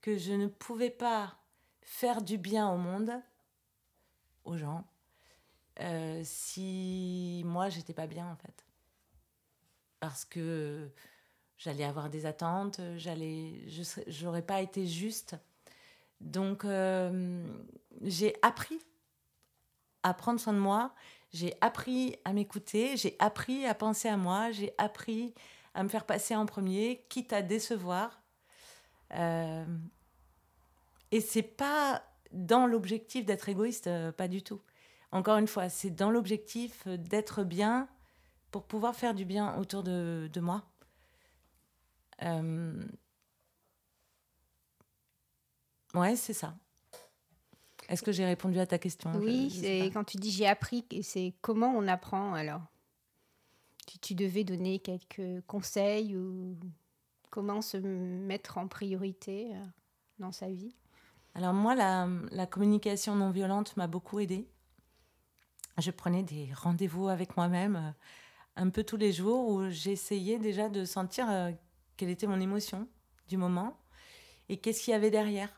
que 0.02 0.18
je 0.18 0.34
ne 0.34 0.48
pouvais 0.48 0.90
pas 0.90 1.36
faire 1.82 2.22
du 2.22 2.38
bien 2.38 2.70
au 2.70 2.78
monde, 2.78 3.12
aux 4.46 4.58
gens, 4.58 4.86
euh, 5.80 6.22
si 6.24 7.42
moi 7.46 7.70
j'étais 7.70 7.94
pas 7.94 8.08
bien 8.08 8.28
en 8.28 8.36
fait. 8.36 8.66
Parce 10.00 10.26
que 10.26 10.90
j'allais 11.58 11.86
avoir 11.86 12.10
des 12.10 12.26
attentes, 12.26 12.82
j'allais, 12.98 13.66
j'aurais 14.08 14.42
pas 14.42 14.62
été 14.62 14.86
juste. 14.86 15.36
Donc 16.22 16.66
euh, 16.66 17.46
j'ai 18.02 18.36
appris 18.42 18.80
à 20.04 20.14
prendre 20.14 20.40
soin 20.40 20.54
de 20.54 20.60
moi 20.60 20.94
j'ai 21.34 21.56
appris 21.62 22.16
à 22.26 22.34
m'écouter, 22.34 22.96
j'ai 22.96 23.16
appris 23.20 23.66
à 23.66 23.74
penser 23.74 24.08
à 24.08 24.18
moi, 24.18 24.52
j'ai 24.52 24.72
appris 24.78 25.34
à 25.74 25.84
me 25.84 25.90
faire 25.90 26.06
passer 26.06 26.36
en 26.36 26.46
premier, 26.46 27.06
quitte 27.10 27.34
à 27.34 27.42
décevoir. 27.42 28.22
Euh, 29.16 29.66
et 31.12 31.22
c'est 31.22 31.42
pas 31.42 32.04
dans 32.32 32.68
l'objectif 32.68 33.26
d'être 33.26 33.50
égoïste, 33.50 33.90
pas 34.12 34.28
du 34.28 34.44
tout. 34.44 34.62
Encore 35.14 35.38
une 35.38 35.48
fois, 35.48 35.70
c'est 35.70 35.92
dans 35.92 36.10
l'objectif 36.10 36.88
d'être 36.88 37.44
bien 37.44 37.88
pour 38.50 38.64
pouvoir 38.64 38.96
faire 38.96 39.14
du 39.14 39.26
bien 39.26 39.56
autour 39.60 39.84
de, 39.84 40.28
de 40.34 40.40
moi. 40.40 40.64
Euh, 42.24 42.84
ouais, 45.94 46.16
c'est 46.16 46.34
ça. 46.34 46.56
Est-ce 47.90 48.02
que 48.02 48.12
j'ai 48.12 48.26
répondu 48.26 48.58
à 48.58 48.66
ta 48.66 48.80
question? 48.80 49.12
Oui, 49.16 49.52
c'est 49.52 49.92
quand 49.94 50.04
tu 50.04 50.18
dis 50.18 50.32
j'ai 50.32 50.48
appris, 50.48 50.84
c'est 51.04 51.36
comment 51.42 51.72
on 51.76 51.88
apprend 51.88 52.34
alors? 52.34 52.64
Tu, 53.86 54.00
tu, 54.00 54.16
devais 54.16 54.44
donner 54.44 54.80
quelques 54.80 55.46
conseils 55.46 56.16
ou 56.16 56.58
comment 57.30 57.62
se 57.62 57.78
mettre 57.78 58.58
en 58.58 58.68
priorité 58.68 59.52
euh, 59.54 59.60
dans 60.18 60.32
sa 60.32 60.48
vie? 60.48 60.76
Alors 61.36 61.54
moi, 61.54 61.76
la, 61.76 62.08
la 62.32 62.48
communication 62.48 63.16
non 63.16 63.30
violente 63.30 63.78
m'a 63.78 63.86
beaucoup 63.86 64.20
aidée. 64.20 64.48
Je 65.80 65.90
prenais 65.90 66.22
des 66.22 66.50
rendez-vous 66.54 67.08
avec 67.08 67.36
moi-même 67.36 67.76
euh, 67.76 67.92
un 68.58 68.70
peu 68.70 68.84
tous 68.84 68.98
les 68.98 69.12
jours 69.12 69.48
où 69.48 69.70
j'essayais 69.70 70.38
déjà 70.38 70.70
de 70.70 70.86
sentir 70.86 71.30
euh, 71.30 71.52
quelle 71.98 72.10
était 72.10 72.28
mon 72.28 72.40
émotion 72.40 72.88
du 73.28 73.38
moment 73.38 73.78
et 74.50 74.58
qu'est-ce 74.58 74.84
qu'il 74.84 74.92
y 74.92 74.96
avait 74.96 75.10
derrière. 75.10 75.50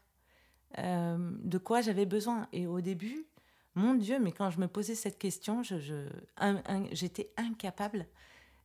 Euh, 0.77 1.31
de 1.41 1.57
quoi 1.57 1.81
j'avais 1.81 2.05
besoin. 2.05 2.47
Et 2.53 2.65
au 2.65 2.79
début, 2.79 3.25
mon 3.75 3.93
Dieu, 3.93 4.19
mais 4.19 4.31
quand 4.31 4.49
je 4.51 4.59
me 4.59 4.67
posais 4.67 4.95
cette 4.95 5.17
question, 5.17 5.63
j'étais 6.91 7.31
incapable 7.35 8.05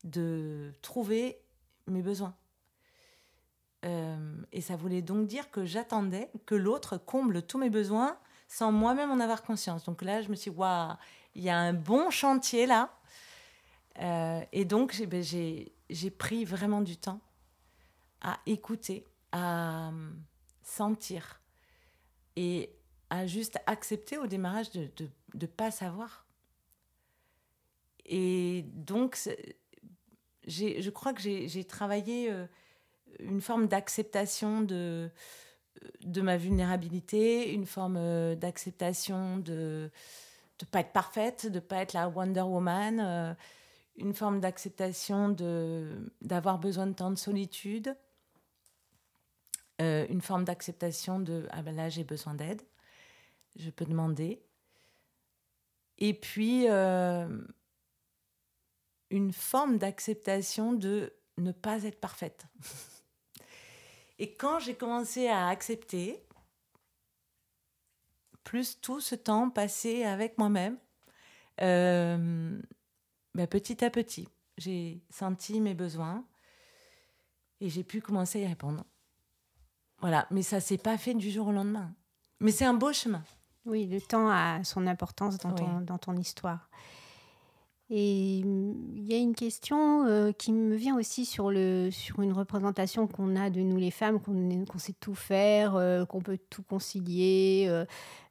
de 0.04 0.72
trouver 0.82 1.38
mes 1.88 2.02
besoins. 2.02 2.34
Et 4.52 4.60
ça 4.60 4.76
voulait 4.76 5.02
donc 5.02 5.26
dire 5.26 5.50
que 5.50 5.64
j'attendais 5.64 6.30
que 6.46 6.54
l'autre 6.54 6.96
comble 6.96 7.42
tous 7.42 7.58
mes 7.58 7.70
besoins 7.70 8.18
sans 8.46 8.72
moi-même 8.72 9.10
en 9.10 9.20
avoir 9.20 9.42
conscience. 9.42 9.84
Donc 9.84 10.02
là, 10.02 10.22
je 10.22 10.28
me 10.28 10.34
suis 10.34 10.50
dit, 10.50 10.56
waouh, 10.56 10.94
il 11.34 11.42
y 11.42 11.50
a 11.50 11.58
un 11.58 11.72
bon 11.72 12.10
chantier 12.10 12.66
là. 12.66 12.96
Euh, 14.00 14.42
et 14.52 14.64
donc, 14.64 15.00
ben, 15.06 15.22
j'ai 15.22 16.10
pris 16.10 16.44
vraiment 16.44 16.80
du 16.80 16.96
temps 16.96 17.20
à 18.20 18.38
écouter, 18.46 19.06
à 19.32 19.90
sentir, 20.62 21.40
et 22.36 22.70
à 23.10 23.26
juste 23.26 23.58
accepter 23.66 24.18
au 24.18 24.26
démarrage 24.26 24.70
de 24.70 24.90
ne 25.34 25.46
pas 25.46 25.70
savoir. 25.70 26.26
Et 28.06 28.64
donc, 28.74 29.18
je 30.46 30.90
crois 30.90 31.12
que 31.12 31.20
j'ai 31.20 31.64
travaillé 31.64 32.30
euh, 32.30 32.46
une 33.18 33.40
forme 33.40 33.66
d'acceptation 33.68 34.62
de, 34.62 35.10
de 36.02 36.20
ma 36.20 36.36
vulnérabilité, 36.36 37.52
une 37.52 37.66
forme 37.66 37.96
euh, 37.98 38.34
d'acceptation 38.34 39.38
de 39.38 39.90
ne 40.64 40.70
pas 40.70 40.80
être 40.80 40.92
parfaite, 40.92 41.46
de 41.46 41.60
pas 41.60 41.76
être 41.78 41.92
la 41.92 42.08
Wonder 42.08 42.42
Woman, 42.42 43.00
euh, 43.00 43.34
une 43.96 44.14
forme 44.14 44.40
d'acceptation 44.40 45.34
d'avoir 46.20 46.58
besoin 46.58 46.86
de 46.86 46.92
temps 46.92 47.10
de 47.10 47.18
solitude 47.18 47.94
euh, 49.80 50.06
une 50.10 50.20
forme 50.20 50.44
d'acceptation 50.44 51.20
de 51.20 51.46
ah 51.52 51.62
ben 51.62 51.74
là 51.74 51.88
j'ai 51.88 52.04
besoin 52.04 52.34
d'aide, 52.34 52.60
je 53.56 53.70
peux 53.70 53.86
demander. 53.86 54.42
Et 55.96 56.12
puis 56.12 56.68
euh, 56.68 57.26
une 59.08 59.32
forme 59.32 59.78
d'acceptation 59.78 60.74
de 60.74 61.14
ne 61.38 61.52
pas 61.52 61.84
être 61.84 61.98
parfaite. 61.98 62.44
Et 64.18 64.34
quand 64.34 64.58
j'ai 64.58 64.74
commencé 64.74 65.28
à 65.28 65.48
accepter, 65.48 66.22
plus 68.44 68.80
tout 68.80 69.00
ce 69.00 69.14
temps 69.14 69.50
passé 69.50 70.04
avec 70.04 70.38
moi-même, 70.38 70.76
euh, 71.60 72.60
ben 73.34 73.46
petit 73.46 73.84
à 73.84 73.90
petit, 73.90 74.28
j'ai 74.56 75.02
senti 75.10 75.60
mes 75.60 75.74
besoins 75.74 76.24
et 77.60 77.68
j'ai 77.68 77.84
pu 77.84 78.00
commencer 78.00 78.40
à 78.40 78.42
y 78.42 78.46
répondre. 78.46 78.84
Voilà, 80.00 80.26
mais 80.30 80.42
ça 80.42 80.60
s'est 80.60 80.78
pas 80.78 80.96
fait 80.96 81.14
du 81.14 81.30
jour 81.30 81.48
au 81.48 81.52
lendemain. 81.52 81.94
Mais 82.40 82.50
c'est 82.50 82.64
un 82.64 82.74
beau 82.74 82.92
chemin. 82.92 83.22
Oui, 83.66 83.86
le 83.86 84.00
temps 84.00 84.28
a 84.30 84.64
son 84.64 84.86
importance 84.86 85.36
dans, 85.38 85.52
ton, 85.52 85.80
dans 85.82 85.98
ton 85.98 86.16
histoire. 86.16 86.70
Et 87.92 88.36
il 88.38 89.04
y 89.04 89.14
a 89.14 89.18
une 89.18 89.34
question 89.34 90.06
euh, 90.06 90.30
qui 90.30 90.52
me 90.52 90.76
vient 90.76 90.96
aussi 90.96 91.26
sur, 91.26 91.50
le, 91.50 91.90
sur 91.90 92.22
une 92.22 92.32
représentation 92.32 93.08
qu'on 93.08 93.34
a 93.34 93.50
de 93.50 93.60
nous 93.62 93.78
les 93.78 93.90
femmes, 93.90 94.20
qu'on 94.20 94.78
sait 94.78 94.94
tout 95.00 95.16
faire, 95.16 95.74
euh, 95.74 96.04
qu'on 96.04 96.20
peut 96.20 96.38
tout 96.50 96.62
concilier, 96.62 97.66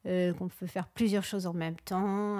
euh, 0.06 0.32
qu'on 0.32 0.48
peut 0.48 0.66
faire 0.66 0.88
plusieurs 0.88 1.24
choses 1.24 1.46
en 1.46 1.52
même 1.52 1.76
temps. 1.84 2.38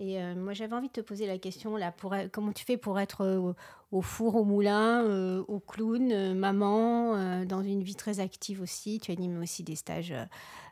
Et 0.00 0.22
euh, 0.22 0.36
moi, 0.36 0.52
j'avais 0.52 0.74
envie 0.74 0.86
de 0.86 0.92
te 0.92 1.00
poser 1.00 1.26
la 1.26 1.38
question, 1.38 1.76
là, 1.76 1.92
comment 2.30 2.52
tu 2.52 2.64
fais 2.64 2.76
pour 2.76 3.00
être 3.00 3.22
euh, 3.22 3.52
au, 3.90 4.00
four, 4.00 4.36
au 4.36 4.44
moulin, 4.44 5.02
euh, 5.02 5.44
au 5.48 5.58
clown, 5.58 6.34
maman, 6.34 7.44
dans 7.44 7.62
une 7.62 7.82
vie 7.82 7.96
très 7.96 8.20
active 8.20 8.62
aussi? 8.62 9.00
Tu 9.00 9.10
animes 9.10 9.42
aussi 9.42 9.64
des 9.64 9.74
stages 9.74 10.14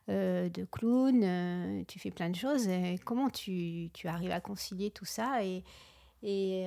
de 0.06 0.64
clown, 0.70 1.84
tu 1.88 1.98
fais 1.98 2.12
plein 2.12 2.30
de 2.30 2.36
choses. 2.36 2.68
comment 3.04 3.28
tu, 3.28 3.90
tu, 3.92 4.06
arrives 4.06 4.30
à 4.30 4.40
concilier 4.40 4.92
tout 4.92 5.04
ça? 5.04 5.44
Et, 5.44 5.64
et 6.22 6.64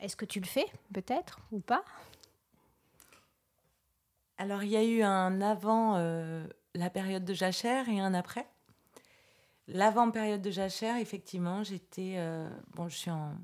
est-ce 0.00 0.16
que 0.16 0.24
tu 0.24 0.40
le 0.40 0.46
fais, 0.46 0.66
peut-être, 0.94 1.40
ou 1.50 1.60
pas? 1.60 1.84
Alors, 4.38 4.62
il 4.62 4.70
y 4.70 4.76
a 4.76 4.82
eu 4.82 5.02
un 5.02 5.42
avant 5.42 5.98
la 6.74 6.88
période 6.88 7.26
de 7.26 7.34
jachère 7.34 7.90
et 7.90 8.00
un 8.00 8.14
après. 8.14 8.46
L'avant-période 9.68 10.42
de 10.42 10.50
jachère, 10.50 10.96
effectivement, 10.96 11.62
j'étais. 11.62 12.14
Euh, 12.16 12.48
bon, 12.74 12.88
je 12.88 12.96
suis, 12.96 13.10
en, 13.10 13.34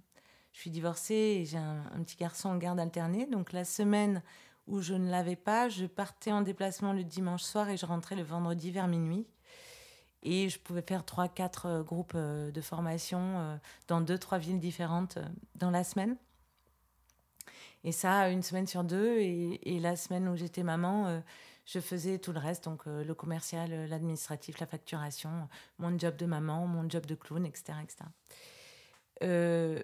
je 0.53 0.61
suis 0.61 0.71
divorcée 0.71 1.15
et 1.15 1.45
j'ai 1.45 1.59
un, 1.59 2.03
petit 2.03 2.17
garçon 2.17 2.49
en 2.49 2.57
garde 2.57 2.81
alternée. 2.81 3.27
Donc, 3.27 3.53
la 3.53 3.65
semaine 3.65 4.23
où 4.67 4.81
je 4.81 4.95
ne 4.95 5.11
l'avais 5.11 5.37
pas, 5.37 5.69
je 5.69 5.87
partais 5.87 6.33
en 6.33 6.43
déplacement 6.43 6.93
le 6.93 7.05
dimanche 7.05 7.43
soir 7.43 7.69
et 7.71 7.77
je 7.77 7.87
rentrais 7.87 8.17
le 8.17 8.23
vendredi 8.23 8.71
vers 8.71 8.89
minuit. 8.89 9.27
Et 10.25 10.49
je 10.49 10.59
pouvais 10.59 10.83
faire 10.83 11.05
trois, 11.05 11.29
quatre 11.29 11.67
euh, 11.67 11.83
groupes 11.85 12.15
euh, 12.17 12.51
de 12.51 12.61
formation 12.61 13.59
dans 13.87 14.01
deux, 14.01 14.19
trois 14.19 14.39
villes 14.39 14.59
différentes 14.59 15.19
dans 15.55 15.71
la 15.71 15.85
semaine. 15.85 16.17
Et 17.85 17.93
ça, 17.93 18.29
une 18.29 18.43
semaine 18.43 18.67
sur 18.67 18.83
deux. 18.83 19.19
Et 19.19 19.79
la 19.81 19.95
semaine 19.95 20.29
où 20.29 20.35
j'étais 20.35 20.65
maman, 20.65 21.23
je 21.69 21.81
faisais 21.81 22.19
tout 22.19 22.33
le 22.33 22.39
reste, 22.39 22.65
donc 22.65 22.87
euh, 22.87 23.05
le 23.05 23.15
commercial, 23.15 23.71
euh, 23.73 23.87
l'administratif, 23.87 24.59
la 24.59 24.67
facturation, 24.67 25.49
mon 25.79 25.99
job 25.99 26.17
de 26.17 26.25
maman, 26.25 26.67
mon 26.67 26.89
job 26.89 27.05
de 27.05 27.15
clown, 27.15 27.45
etc. 27.45 27.75
etc. 27.83 28.05
Euh, 29.23 29.83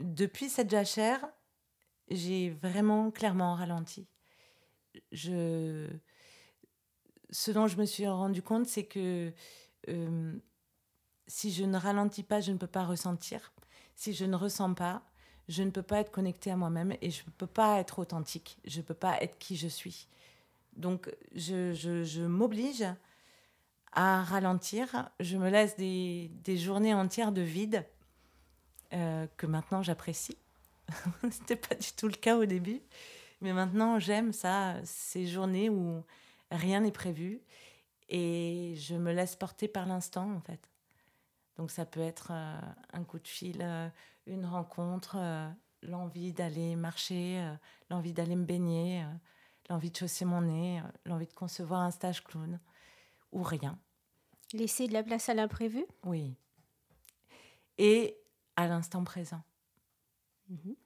depuis 0.00 0.48
cette 0.48 0.70
jachère, 0.70 1.24
j'ai 2.08 2.50
vraiment 2.50 3.12
clairement 3.12 3.54
ralenti. 3.54 4.08
Je... 5.12 5.88
Ce 7.30 7.52
dont 7.52 7.68
je 7.68 7.76
me 7.76 7.84
suis 7.84 8.08
rendu 8.08 8.42
compte, 8.42 8.66
c'est 8.66 8.84
que 8.84 9.32
si 11.26 11.52
je 11.52 11.64
ne 11.64 11.76
ralentis 11.76 12.22
pas, 12.22 12.40
je 12.40 12.52
ne 12.52 12.58
peux 12.58 12.66
pas 12.66 12.84
ressentir. 12.84 13.52
Si 13.94 14.14
je 14.14 14.24
ne 14.24 14.36
ressens 14.36 14.74
pas, 14.74 15.02
je 15.48 15.62
ne 15.62 15.70
peux 15.70 15.82
pas 15.82 16.00
être 16.00 16.10
connectée 16.10 16.50
à 16.50 16.56
moi-même 16.56 16.96
et 17.00 17.10
je 17.10 17.24
ne 17.24 17.30
peux 17.30 17.46
pas 17.46 17.78
être 17.78 17.98
authentique. 18.00 18.58
Je 18.64 18.78
ne 18.78 18.84
peux 18.84 18.94
pas 18.94 19.20
être 19.20 19.38
qui 19.38 19.56
je 19.56 19.68
suis. 19.68 20.08
Donc, 20.76 21.10
je, 21.34 22.26
m'oblige 22.26 22.84
à 23.92 24.22
ralentir. 24.22 25.10
Je 25.20 25.36
me 25.36 25.50
laisse 25.50 25.76
des, 25.76 26.56
journées 26.56 26.94
entières 26.94 27.32
de 27.32 27.42
vide 27.42 27.86
euh, 28.92 29.26
que 29.36 29.46
maintenant 29.46 29.82
j'apprécie. 29.82 30.38
C'était 31.30 31.56
pas 31.56 31.74
du 31.74 31.92
tout 31.92 32.08
le 32.08 32.14
cas 32.14 32.36
au 32.36 32.44
début. 32.44 32.80
Mais 33.40 33.52
maintenant, 33.52 33.98
j'aime 33.98 34.32
ça, 34.32 34.76
ces 34.84 35.26
journées 35.26 35.68
où 35.68 36.02
rien 36.50 36.80
n'est 36.80 36.92
prévu 36.92 37.40
et 38.08 38.74
je 38.76 38.94
me 38.94 39.12
laisse 39.12 39.36
porter 39.36 39.68
par 39.68 39.86
l'instant, 39.86 40.30
en 40.32 40.40
fait. 40.40 40.60
Donc, 41.56 41.70
ça 41.70 41.84
peut 41.86 42.00
être 42.00 42.28
euh, 42.32 42.60
un 42.92 43.04
coup 43.04 43.18
de 43.18 43.28
fil, 43.28 43.58
euh, 43.62 43.88
une 44.26 44.46
rencontre, 44.46 45.18
l'envie 45.82 46.32
d'aller 46.32 46.74
marcher, 46.74 47.46
l'envie 47.90 48.12
d'aller 48.12 48.36
me 48.36 48.44
baigner 48.44 49.04
l'envie 49.68 49.90
de 49.90 49.96
chausser 49.96 50.24
mon 50.24 50.42
nez, 50.42 50.80
euh, 50.80 50.84
l'envie 51.06 51.26
de 51.26 51.32
concevoir 51.32 51.80
un 51.80 51.90
stage 51.90 52.22
clown, 52.24 52.60
ou 53.32 53.42
rien. 53.42 53.78
Laisser 54.52 54.86
de 54.86 54.92
la 54.92 55.02
place 55.02 55.28
à 55.28 55.34
l'imprévu? 55.34 55.84
Oui. 56.04 56.36
Et 57.78 58.16
à 58.56 58.68
l'instant 58.68 59.02
présent. 59.04 59.42
Mhm. 60.48 60.76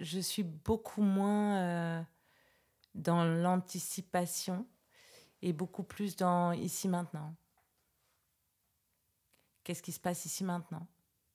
Je, 0.00 0.20
suis 0.20 0.42
beaucoup 0.42 1.02
moins 1.02 1.56
euh, 1.58 2.02
dans 2.94 3.24
l'anticipation 3.24 4.66
et 5.42 5.52
beaucoup 5.52 5.82
plus 5.82 6.16
dans 6.16 6.52
ici 6.52 6.88
maintenant. 6.88 7.34
Qu'est-ce 9.64 9.82
qui 9.82 9.92
se 9.92 10.00
passe 10.00 10.24
ici 10.24 10.44
maintenant? 10.44 10.86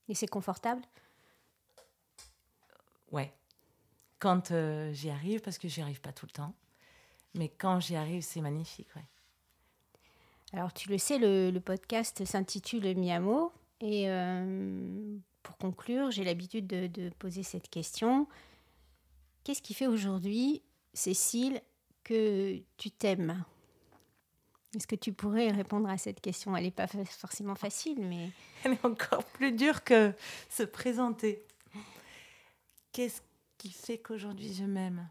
Et 0.08 0.16
c'est 0.16 0.28
confortable? 0.28 0.82
Ouais 3.12 3.34
quand 4.19 4.51
euh, 4.51 4.91
j'y 4.93 5.10
arrive, 5.10 5.41
parce 5.41 5.58
que 5.58 5.67
j'y 5.67 5.82
arrive 5.82 6.01
pas 6.01 6.12
tout 6.12 6.25
le 6.25 6.32
temps. 6.32 6.53
Mais 7.36 7.49
quand 7.49 7.80
j'y 7.80 7.95
arrive, 7.95 8.23
c'est 8.23 8.41
magnifique. 8.41 8.88
Ouais. 8.95 9.06
Alors, 10.53 10.73
tu 10.73 10.89
le 10.89 10.97
sais, 10.97 11.17
le, 11.19 11.58
podcast 11.60 12.23
s'intitule 12.25 12.95
Miamo. 12.95 13.51
Et 13.82 14.10
euh, 14.10 15.17
pour 15.43 15.58
conclure, 15.58 16.10
j'ai 16.10 16.23
l'habitude 16.23 16.67
de, 16.67 17.10
poser 17.19 17.43
cette 17.43 17.69
question. 17.69 18.27
Qu'est-ce 19.43 19.62
qui 19.62 19.73
fait 19.73 19.88
aujourd'hui, 19.88 20.62
Cécile, 20.93 21.62
que 22.03 22.60
tu 22.77 22.91
t'aimes? 22.91 23.43
Est-ce 24.75 24.88
que 24.88 24.95
tu 24.95 25.13
pourrais 25.13 25.51
répondre 25.51 25.89
à 25.89 25.97
cette 25.97 26.21
question? 26.21 26.56
Elle 26.56 26.65
n'est 26.65 26.71
pas 26.71 26.88
forcément 26.88 27.56
facile, 27.56 27.99
mais... 27.99 28.30
Elle 28.63 28.73
est 28.73 28.86
encore 28.86 29.23
plus 29.25 29.51
dure 29.51 29.84
que 29.84 30.13
se 30.49 30.63
présenter. 30.63 31.45
Qu'est-ce 32.91 33.21
qui 33.58 33.72
fait 33.72 33.98
qu'aujourd'hui 33.98 34.54
je 34.54 34.63
m'aime. 34.63 35.10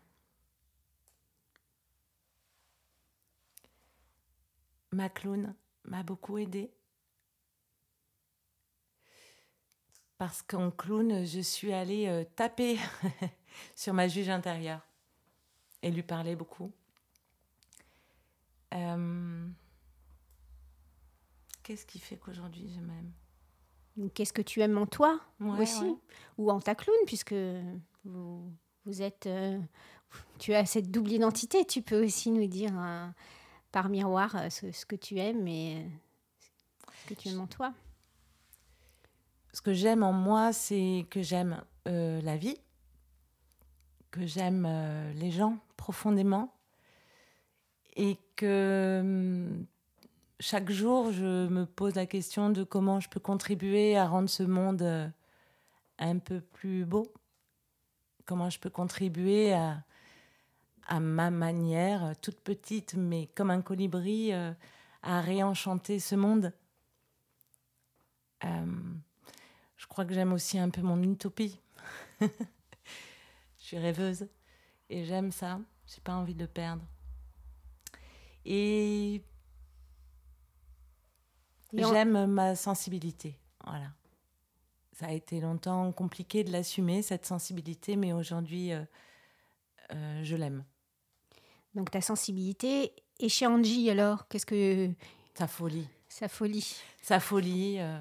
Ma 4.93 5.09
clown 5.09 5.55
m'a 5.85 6.03
beaucoup 6.03 6.39
aidée. 6.39 6.71
Parce 10.19 10.41
qu'en 10.41 10.71
clown, 10.71 11.27
je 11.27 11.41
suis 11.41 11.75
allée 11.75 12.07
euh, 12.07 12.25
taper 12.37 12.79
sur 13.75 13.93
ma 13.93 14.09
juge 14.09 14.31
intérieure 14.31 14.81
et 15.83 15.91
lui 15.91 16.03
parler 16.03 16.35
beaucoup. 16.35 16.73
Euh, 18.73 19.47
qu'est-ce 21.63 21.85
qui 21.85 21.99
fait 21.99 22.17
qu'aujourd'hui 22.17 22.73
je 22.75 22.81
m'aime? 22.81 23.13
Qu'est-ce 24.15 24.33
que 24.33 24.43
tu 24.43 24.61
aimes 24.61 24.77
en 24.77 24.87
toi 24.87 25.21
aussi 25.41 25.97
Ou 26.39 26.51
en 26.51 26.61
ta 26.61 26.75
clown, 26.75 26.97
puisque 27.07 27.35
vous, 28.05 29.03
êtes, 29.03 29.27
euh, 29.27 29.59
tu 30.39 30.55
as 30.55 30.67
cette 30.67 30.91
double 30.91 31.13
identité. 31.13 31.65
Tu 31.65 31.83
peux 31.83 32.05
aussi 32.05 32.31
nous 32.31 32.47
dire 32.47 32.73
euh, 32.79 33.07
par 33.73 33.89
miroir 33.89 34.37
euh, 34.37 34.51
ce, 34.51 34.85
que 34.85 34.97
tu 34.97 35.19
aimes 35.19 35.49
et 35.49 35.87
ce 37.05 37.09
que 37.09 37.15
tu 37.15 37.29
aimes 37.29 37.41
en 37.41 37.47
toi. 37.47 37.73
Ce 39.53 39.63
que 39.63 39.73
j'aime 39.73 40.03
en 40.03 40.13
moi, 40.13 40.53
c'est 40.53 41.07
que 41.11 41.23
j'aime 41.23 41.63
la 41.87 42.37
vie, 42.37 42.59
que 44.11 44.27
j'aime 44.27 44.69
les 45.15 45.31
gens 45.31 45.57
profondément 45.77 46.53
et 47.95 48.19
que 48.35 49.01
hum, 49.01 49.67
chaque 50.41 50.71
jour, 50.71 51.13
je 51.13 51.49
me 51.49 51.65
pose 51.65 51.95
la 51.95 52.07
question 52.07 52.51
de 52.51 52.65
comment 52.65 53.01
je 53.01 53.09
peux 53.09 53.21
contribuer 53.21 53.97
à 53.97 54.07
rendre 54.07 54.29
ce 54.29 54.43
monde 54.43 55.13
un 55.99 56.19
peu 56.19 56.41
plus 56.41 56.85
beau, 56.85 57.13
comment 58.27 58.51
je 58.51 58.59
peux 58.59 58.71
contribuer 58.71 59.55
à, 59.55 59.83
à 60.87 61.01
ma 61.01 61.31
manière, 61.31 62.15
toute 62.21 62.41
petite, 62.41 62.95
mais 62.95 63.29
comme 63.35 63.51
un 63.51 63.63
colibri, 63.63 64.33
euh, 64.33 64.53
à 65.03 65.21
réenchanter 65.21 65.99
ce 65.99 66.15
monde. 66.15 66.53
Euh, 68.45 68.67
je 69.77 69.87
crois 69.87 70.05
que 70.05 70.15
j'aime 70.15 70.33
aussi 70.33 70.59
un 70.59 70.71
peu 70.71 70.83
mon 70.83 71.03
utopie. 71.03 71.61
je 72.21 72.27
suis 73.59 73.79
rêveuse 73.79 74.29
et 74.89 75.05
j'aime 75.05 75.33
ça. 75.33 75.61
J'ai 75.87 76.01
pas 76.01 76.15
envie 76.15 76.35
de 76.35 76.47
perdre. 76.47 76.83
Et, 78.45 79.23
j'aime 81.73 82.27
ma 82.27 82.55
sensibilité. 82.55 83.39
Voilà 83.65 83.89
ça 84.99 85.09
a 85.09 85.13
été 85.13 85.41
longtemps 85.41 85.93
compliqué 85.93 86.43
de 86.43 86.51
l'assumer, 86.51 87.03
cette 87.03 87.27
sensibilité, 87.27 87.97
mais 87.97 88.15
aujourd'hui, 88.15 88.73
euh, 88.73 88.81
euh, 89.93 90.21
je 90.25 90.37
l'aime. 90.37 90.65
Donc 91.75 91.91
ta 91.91 92.01
sensibilité. 92.01 92.95
Et 93.19 93.29
chez 93.29 93.47
Angie, 93.47 93.91
alors, 93.91 94.27
qu'est-ce 94.29 94.47
que... 94.47 94.91
Sa 95.35 95.47
folie. 95.47 95.87
Sa 96.09 96.29
folie. 96.29 96.77
Sa 97.03 97.21
folie, 97.21 97.77
euh, 97.79 98.01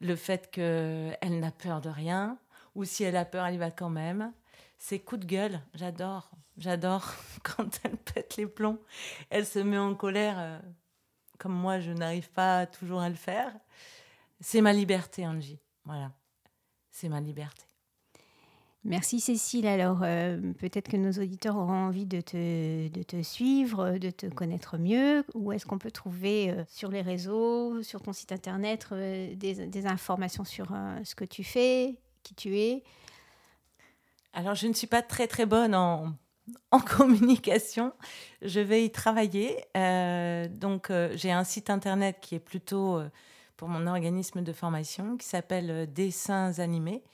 le 0.00 0.16
fait 0.16 0.50
qu'elle 0.50 1.38
n'a 1.38 1.52
peur 1.52 1.80
de 1.80 1.88
rien, 1.88 2.36
ou 2.74 2.84
si 2.84 3.04
elle 3.04 3.16
a 3.16 3.24
peur, 3.24 3.46
elle 3.46 3.54
y 3.54 3.58
va 3.58 3.70
quand 3.70 3.90
même. 3.90 4.32
Ses 4.78 4.98
coups 4.98 5.20
de 5.20 5.26
gueule, 5.26 5.60
j'adore. 5.74 6.32
J'adore 6.58 7.14
quand 7.44 7.78
elle 7.84 7.96
pète 7.96 8.36
les 8.36 8.48
plombs. 8.48 8.80
Elle 9.30 9.46
se 9.46 9.60
met 9.60 9.78
en 9.78 9.94
colère, 9.94 10.60
comme 11.42 11.54
moi, 11.54 11.80
je 11.80 11.90
n'arrive 11.90 12.30
pas 12.30 12.66
toujours 12.66 13.00
à 13.00 13.08
le 13.08 13.16
faire. 13.16 13.52
C'est 14.40 14.60
ma 14.60 14.72
liberté, 14.72 15.26
Angie. 15.26 15.58
Voilà, 15.84 16.12
c'est 16.92 17.08
ma 17.08 17.20
liberté. 17.20 17.64
Merci 18.84 19.18
Cécile. 19.18 19.66
Alors 19.66 20.00
euh, 20.02 20.38
peut-être 20.60 20.88
que 20.88 20.96
nos 20.96 21.10
auditeurs 21.10 21.56
auront 21.56 21.72
envie 21.72 22.06
de 22.06 22.20
te, 22.20 22.88
de 22.88 23.02
te 23.02 23.22
suivre, 23.22 23.98
de 23.98 24.10
te 24.10 24.26
connaître 24.26 24.78
mieux. 24.78 25.24
Où 25.34 25.50
est-ce 25.50 25.66
qu'on 25.66 25.78
peut 25.78 25.90
trouver 25.90 26.50
euh, 26.50 26.62
sur 26.68 26.90
les 26.90 27.02
réseaux, 27.02 27.82
sur 27.82 28.02
ton 28.02 28.12
site 28.12 28.30
internet, 28.30 28.86
euh, 28.92 29.34
des, 29.34 29.66
des, 29.66 29.86
informations 29.86 30.44
sur 30.44 30.68
ce 31.02 31.14
que 31.16 31.24
tu 31.24 31.42
fais, 31.42 31.96
qui 32.22 32.36
tu 32.36 32.56
es? 32.56 32.84
Alors 34.32 34.54
je 34.54 34.68
ne 34.68 34.72
suis 34.72 34.86
pas 34.86 35.02
très 35.02 35.26
très 35.26 35.46
bonne 35.46 35.74
en, 35.74 36.12
en 36.70 36.80
communication. 36.80 37.92
Je 38.42 38.60
vais 38.60 38.84
y 38.84 38.90
travailler. 38.90 39.64
donc 40.50 40.90
j'ai 41.14 41.32
un 41.32 41.44
site 41.44 41.70
internet 41.70 42.18
qui 42.20 42.34
est 42.34 42.40
plutôt 42.40 43.00
pour 43.62 43.68
mon 43.68 43.86
organisme 43.86 44.42
de 44.42 44.52
formation 44.52 45.16
qui 45.16 45.24
s'appelle 45.24 45.70
euh, 45.70 45.86
Dessins 45.86 46.58
animés. 46.58 47.04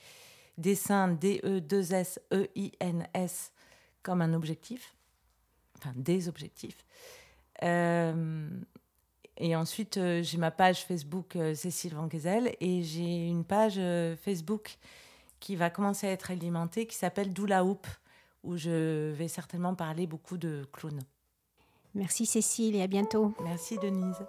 Dessin 0.57 1.09
D-E-2-S-E-I-N-S 1.09 2.23
comme 4.03 4.23
un 4.23 4.33
objectif, 4.33 4.95
enfin 5.77 5.93
des 5.95 6.27
objectifs. 6.27 6.87
Euh, 7.63 8.49
et 9.37 9.55
ensuite, 9.55 9.99
euh, 9.99 10.23
j'ai 10.23 10.39
ma 10.39 10.51
page 10.51 10.87
Facebook 10.87 11.37
Cécile 11.55 11.95
Van 11.95 12.09
et 12.09 12.83
j'ai 12.83 13.29
une 13.29 13.45
page 13.45 13.79
Facebook 14.17 14.79
qui 15.41 15.55
va 15.55 15.69
commencer 15.69 16.07
à 16.07 16.13
être 16.13 16.31
alimentée 16.31 16.87
qui 16.87 16.97
s'appelle 16.97 17.35
Doula 17.35 17.63
Hoop, 17.63 17.87
où 18.43 18.57
je 18.57 19.13
vais 19.13 19.29
certainement 19.29 19.75
parler 19.75 20.07
beaucoup 20.07 20.39
de 20.39 20.67
clowns. 20.73 21.01
Merci 21.95 22.27
Cécile 22.27 22.77
et 22.77 22.83
à 22.83 22.87
bientôt. 22.87 23.35
Merci 23.43 23.79
Denise. 23.79 24.25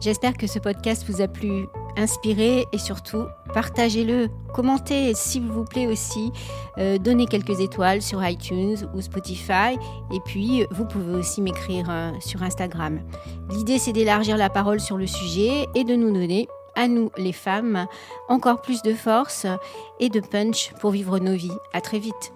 J'espère 0.00 0.38
que 0.38 0.46
ce 0.46 0.58
podcast 0.58 1.04
vous 1.06 1.20
a 1.20 1.28
plu, 1.28 1.66
inspiré 1.96 2.66
et 2.72 2.78
surtout 2.78 3.24
partagez-le, 3.52 4.28
commentez 4.54 5.14
s'il 5.14 5.48
vous 5.48 5.64
plaît 5.64 5.86
aussi, 5.86 6.32
euh, 6.78 6.98
donnez 6.98 7.26
quelques 7.26 7.60
étoiles 7.60 8.02
sur 8.02 8.26
iTunes 8.26 8.76
ou 8.94 9.00
Spotify 9.00 9.78
et 10.12 10.20
puis 10.24 10.66
vous 10.70 10.84
pouvez 10.84 11.14
aussi 11.14 11.42
m'écrire 11.42 11.86
euh, 11.90 12.12
sur 12.20 12.42
Instagram. 12.42 13.00
L'idée 13.50 13.78
c'est 13.78 13.92
d'élargir 13.92 14.36
la 14.36 14.50
parole 14.50 14.80
sur 14.80 14.96
le 14.96 15.06
sujet 15.06 15.66
et 15.74 15.84
de 15.84 15.94
nous 15.94 16.12
donner 16.12 16.48
à 16.76 16.88
nous 16.88 17.10
les 17.16 17.32
femmes 17.32 17.86
encore 18.28 18.62
plus 18.62 18.82
de 18.82 18.94
force 18.94 19.46
et 19.98 20.08
de 20.08 20.20
punch 20.20 20.72
pour 20.80 20.90
vivre 20.90 21.18
nos 21.18 21.34
vies. 21.34 21.50
À 21.72 21.80
très 21.80 21.98
vite. 21.98 22.32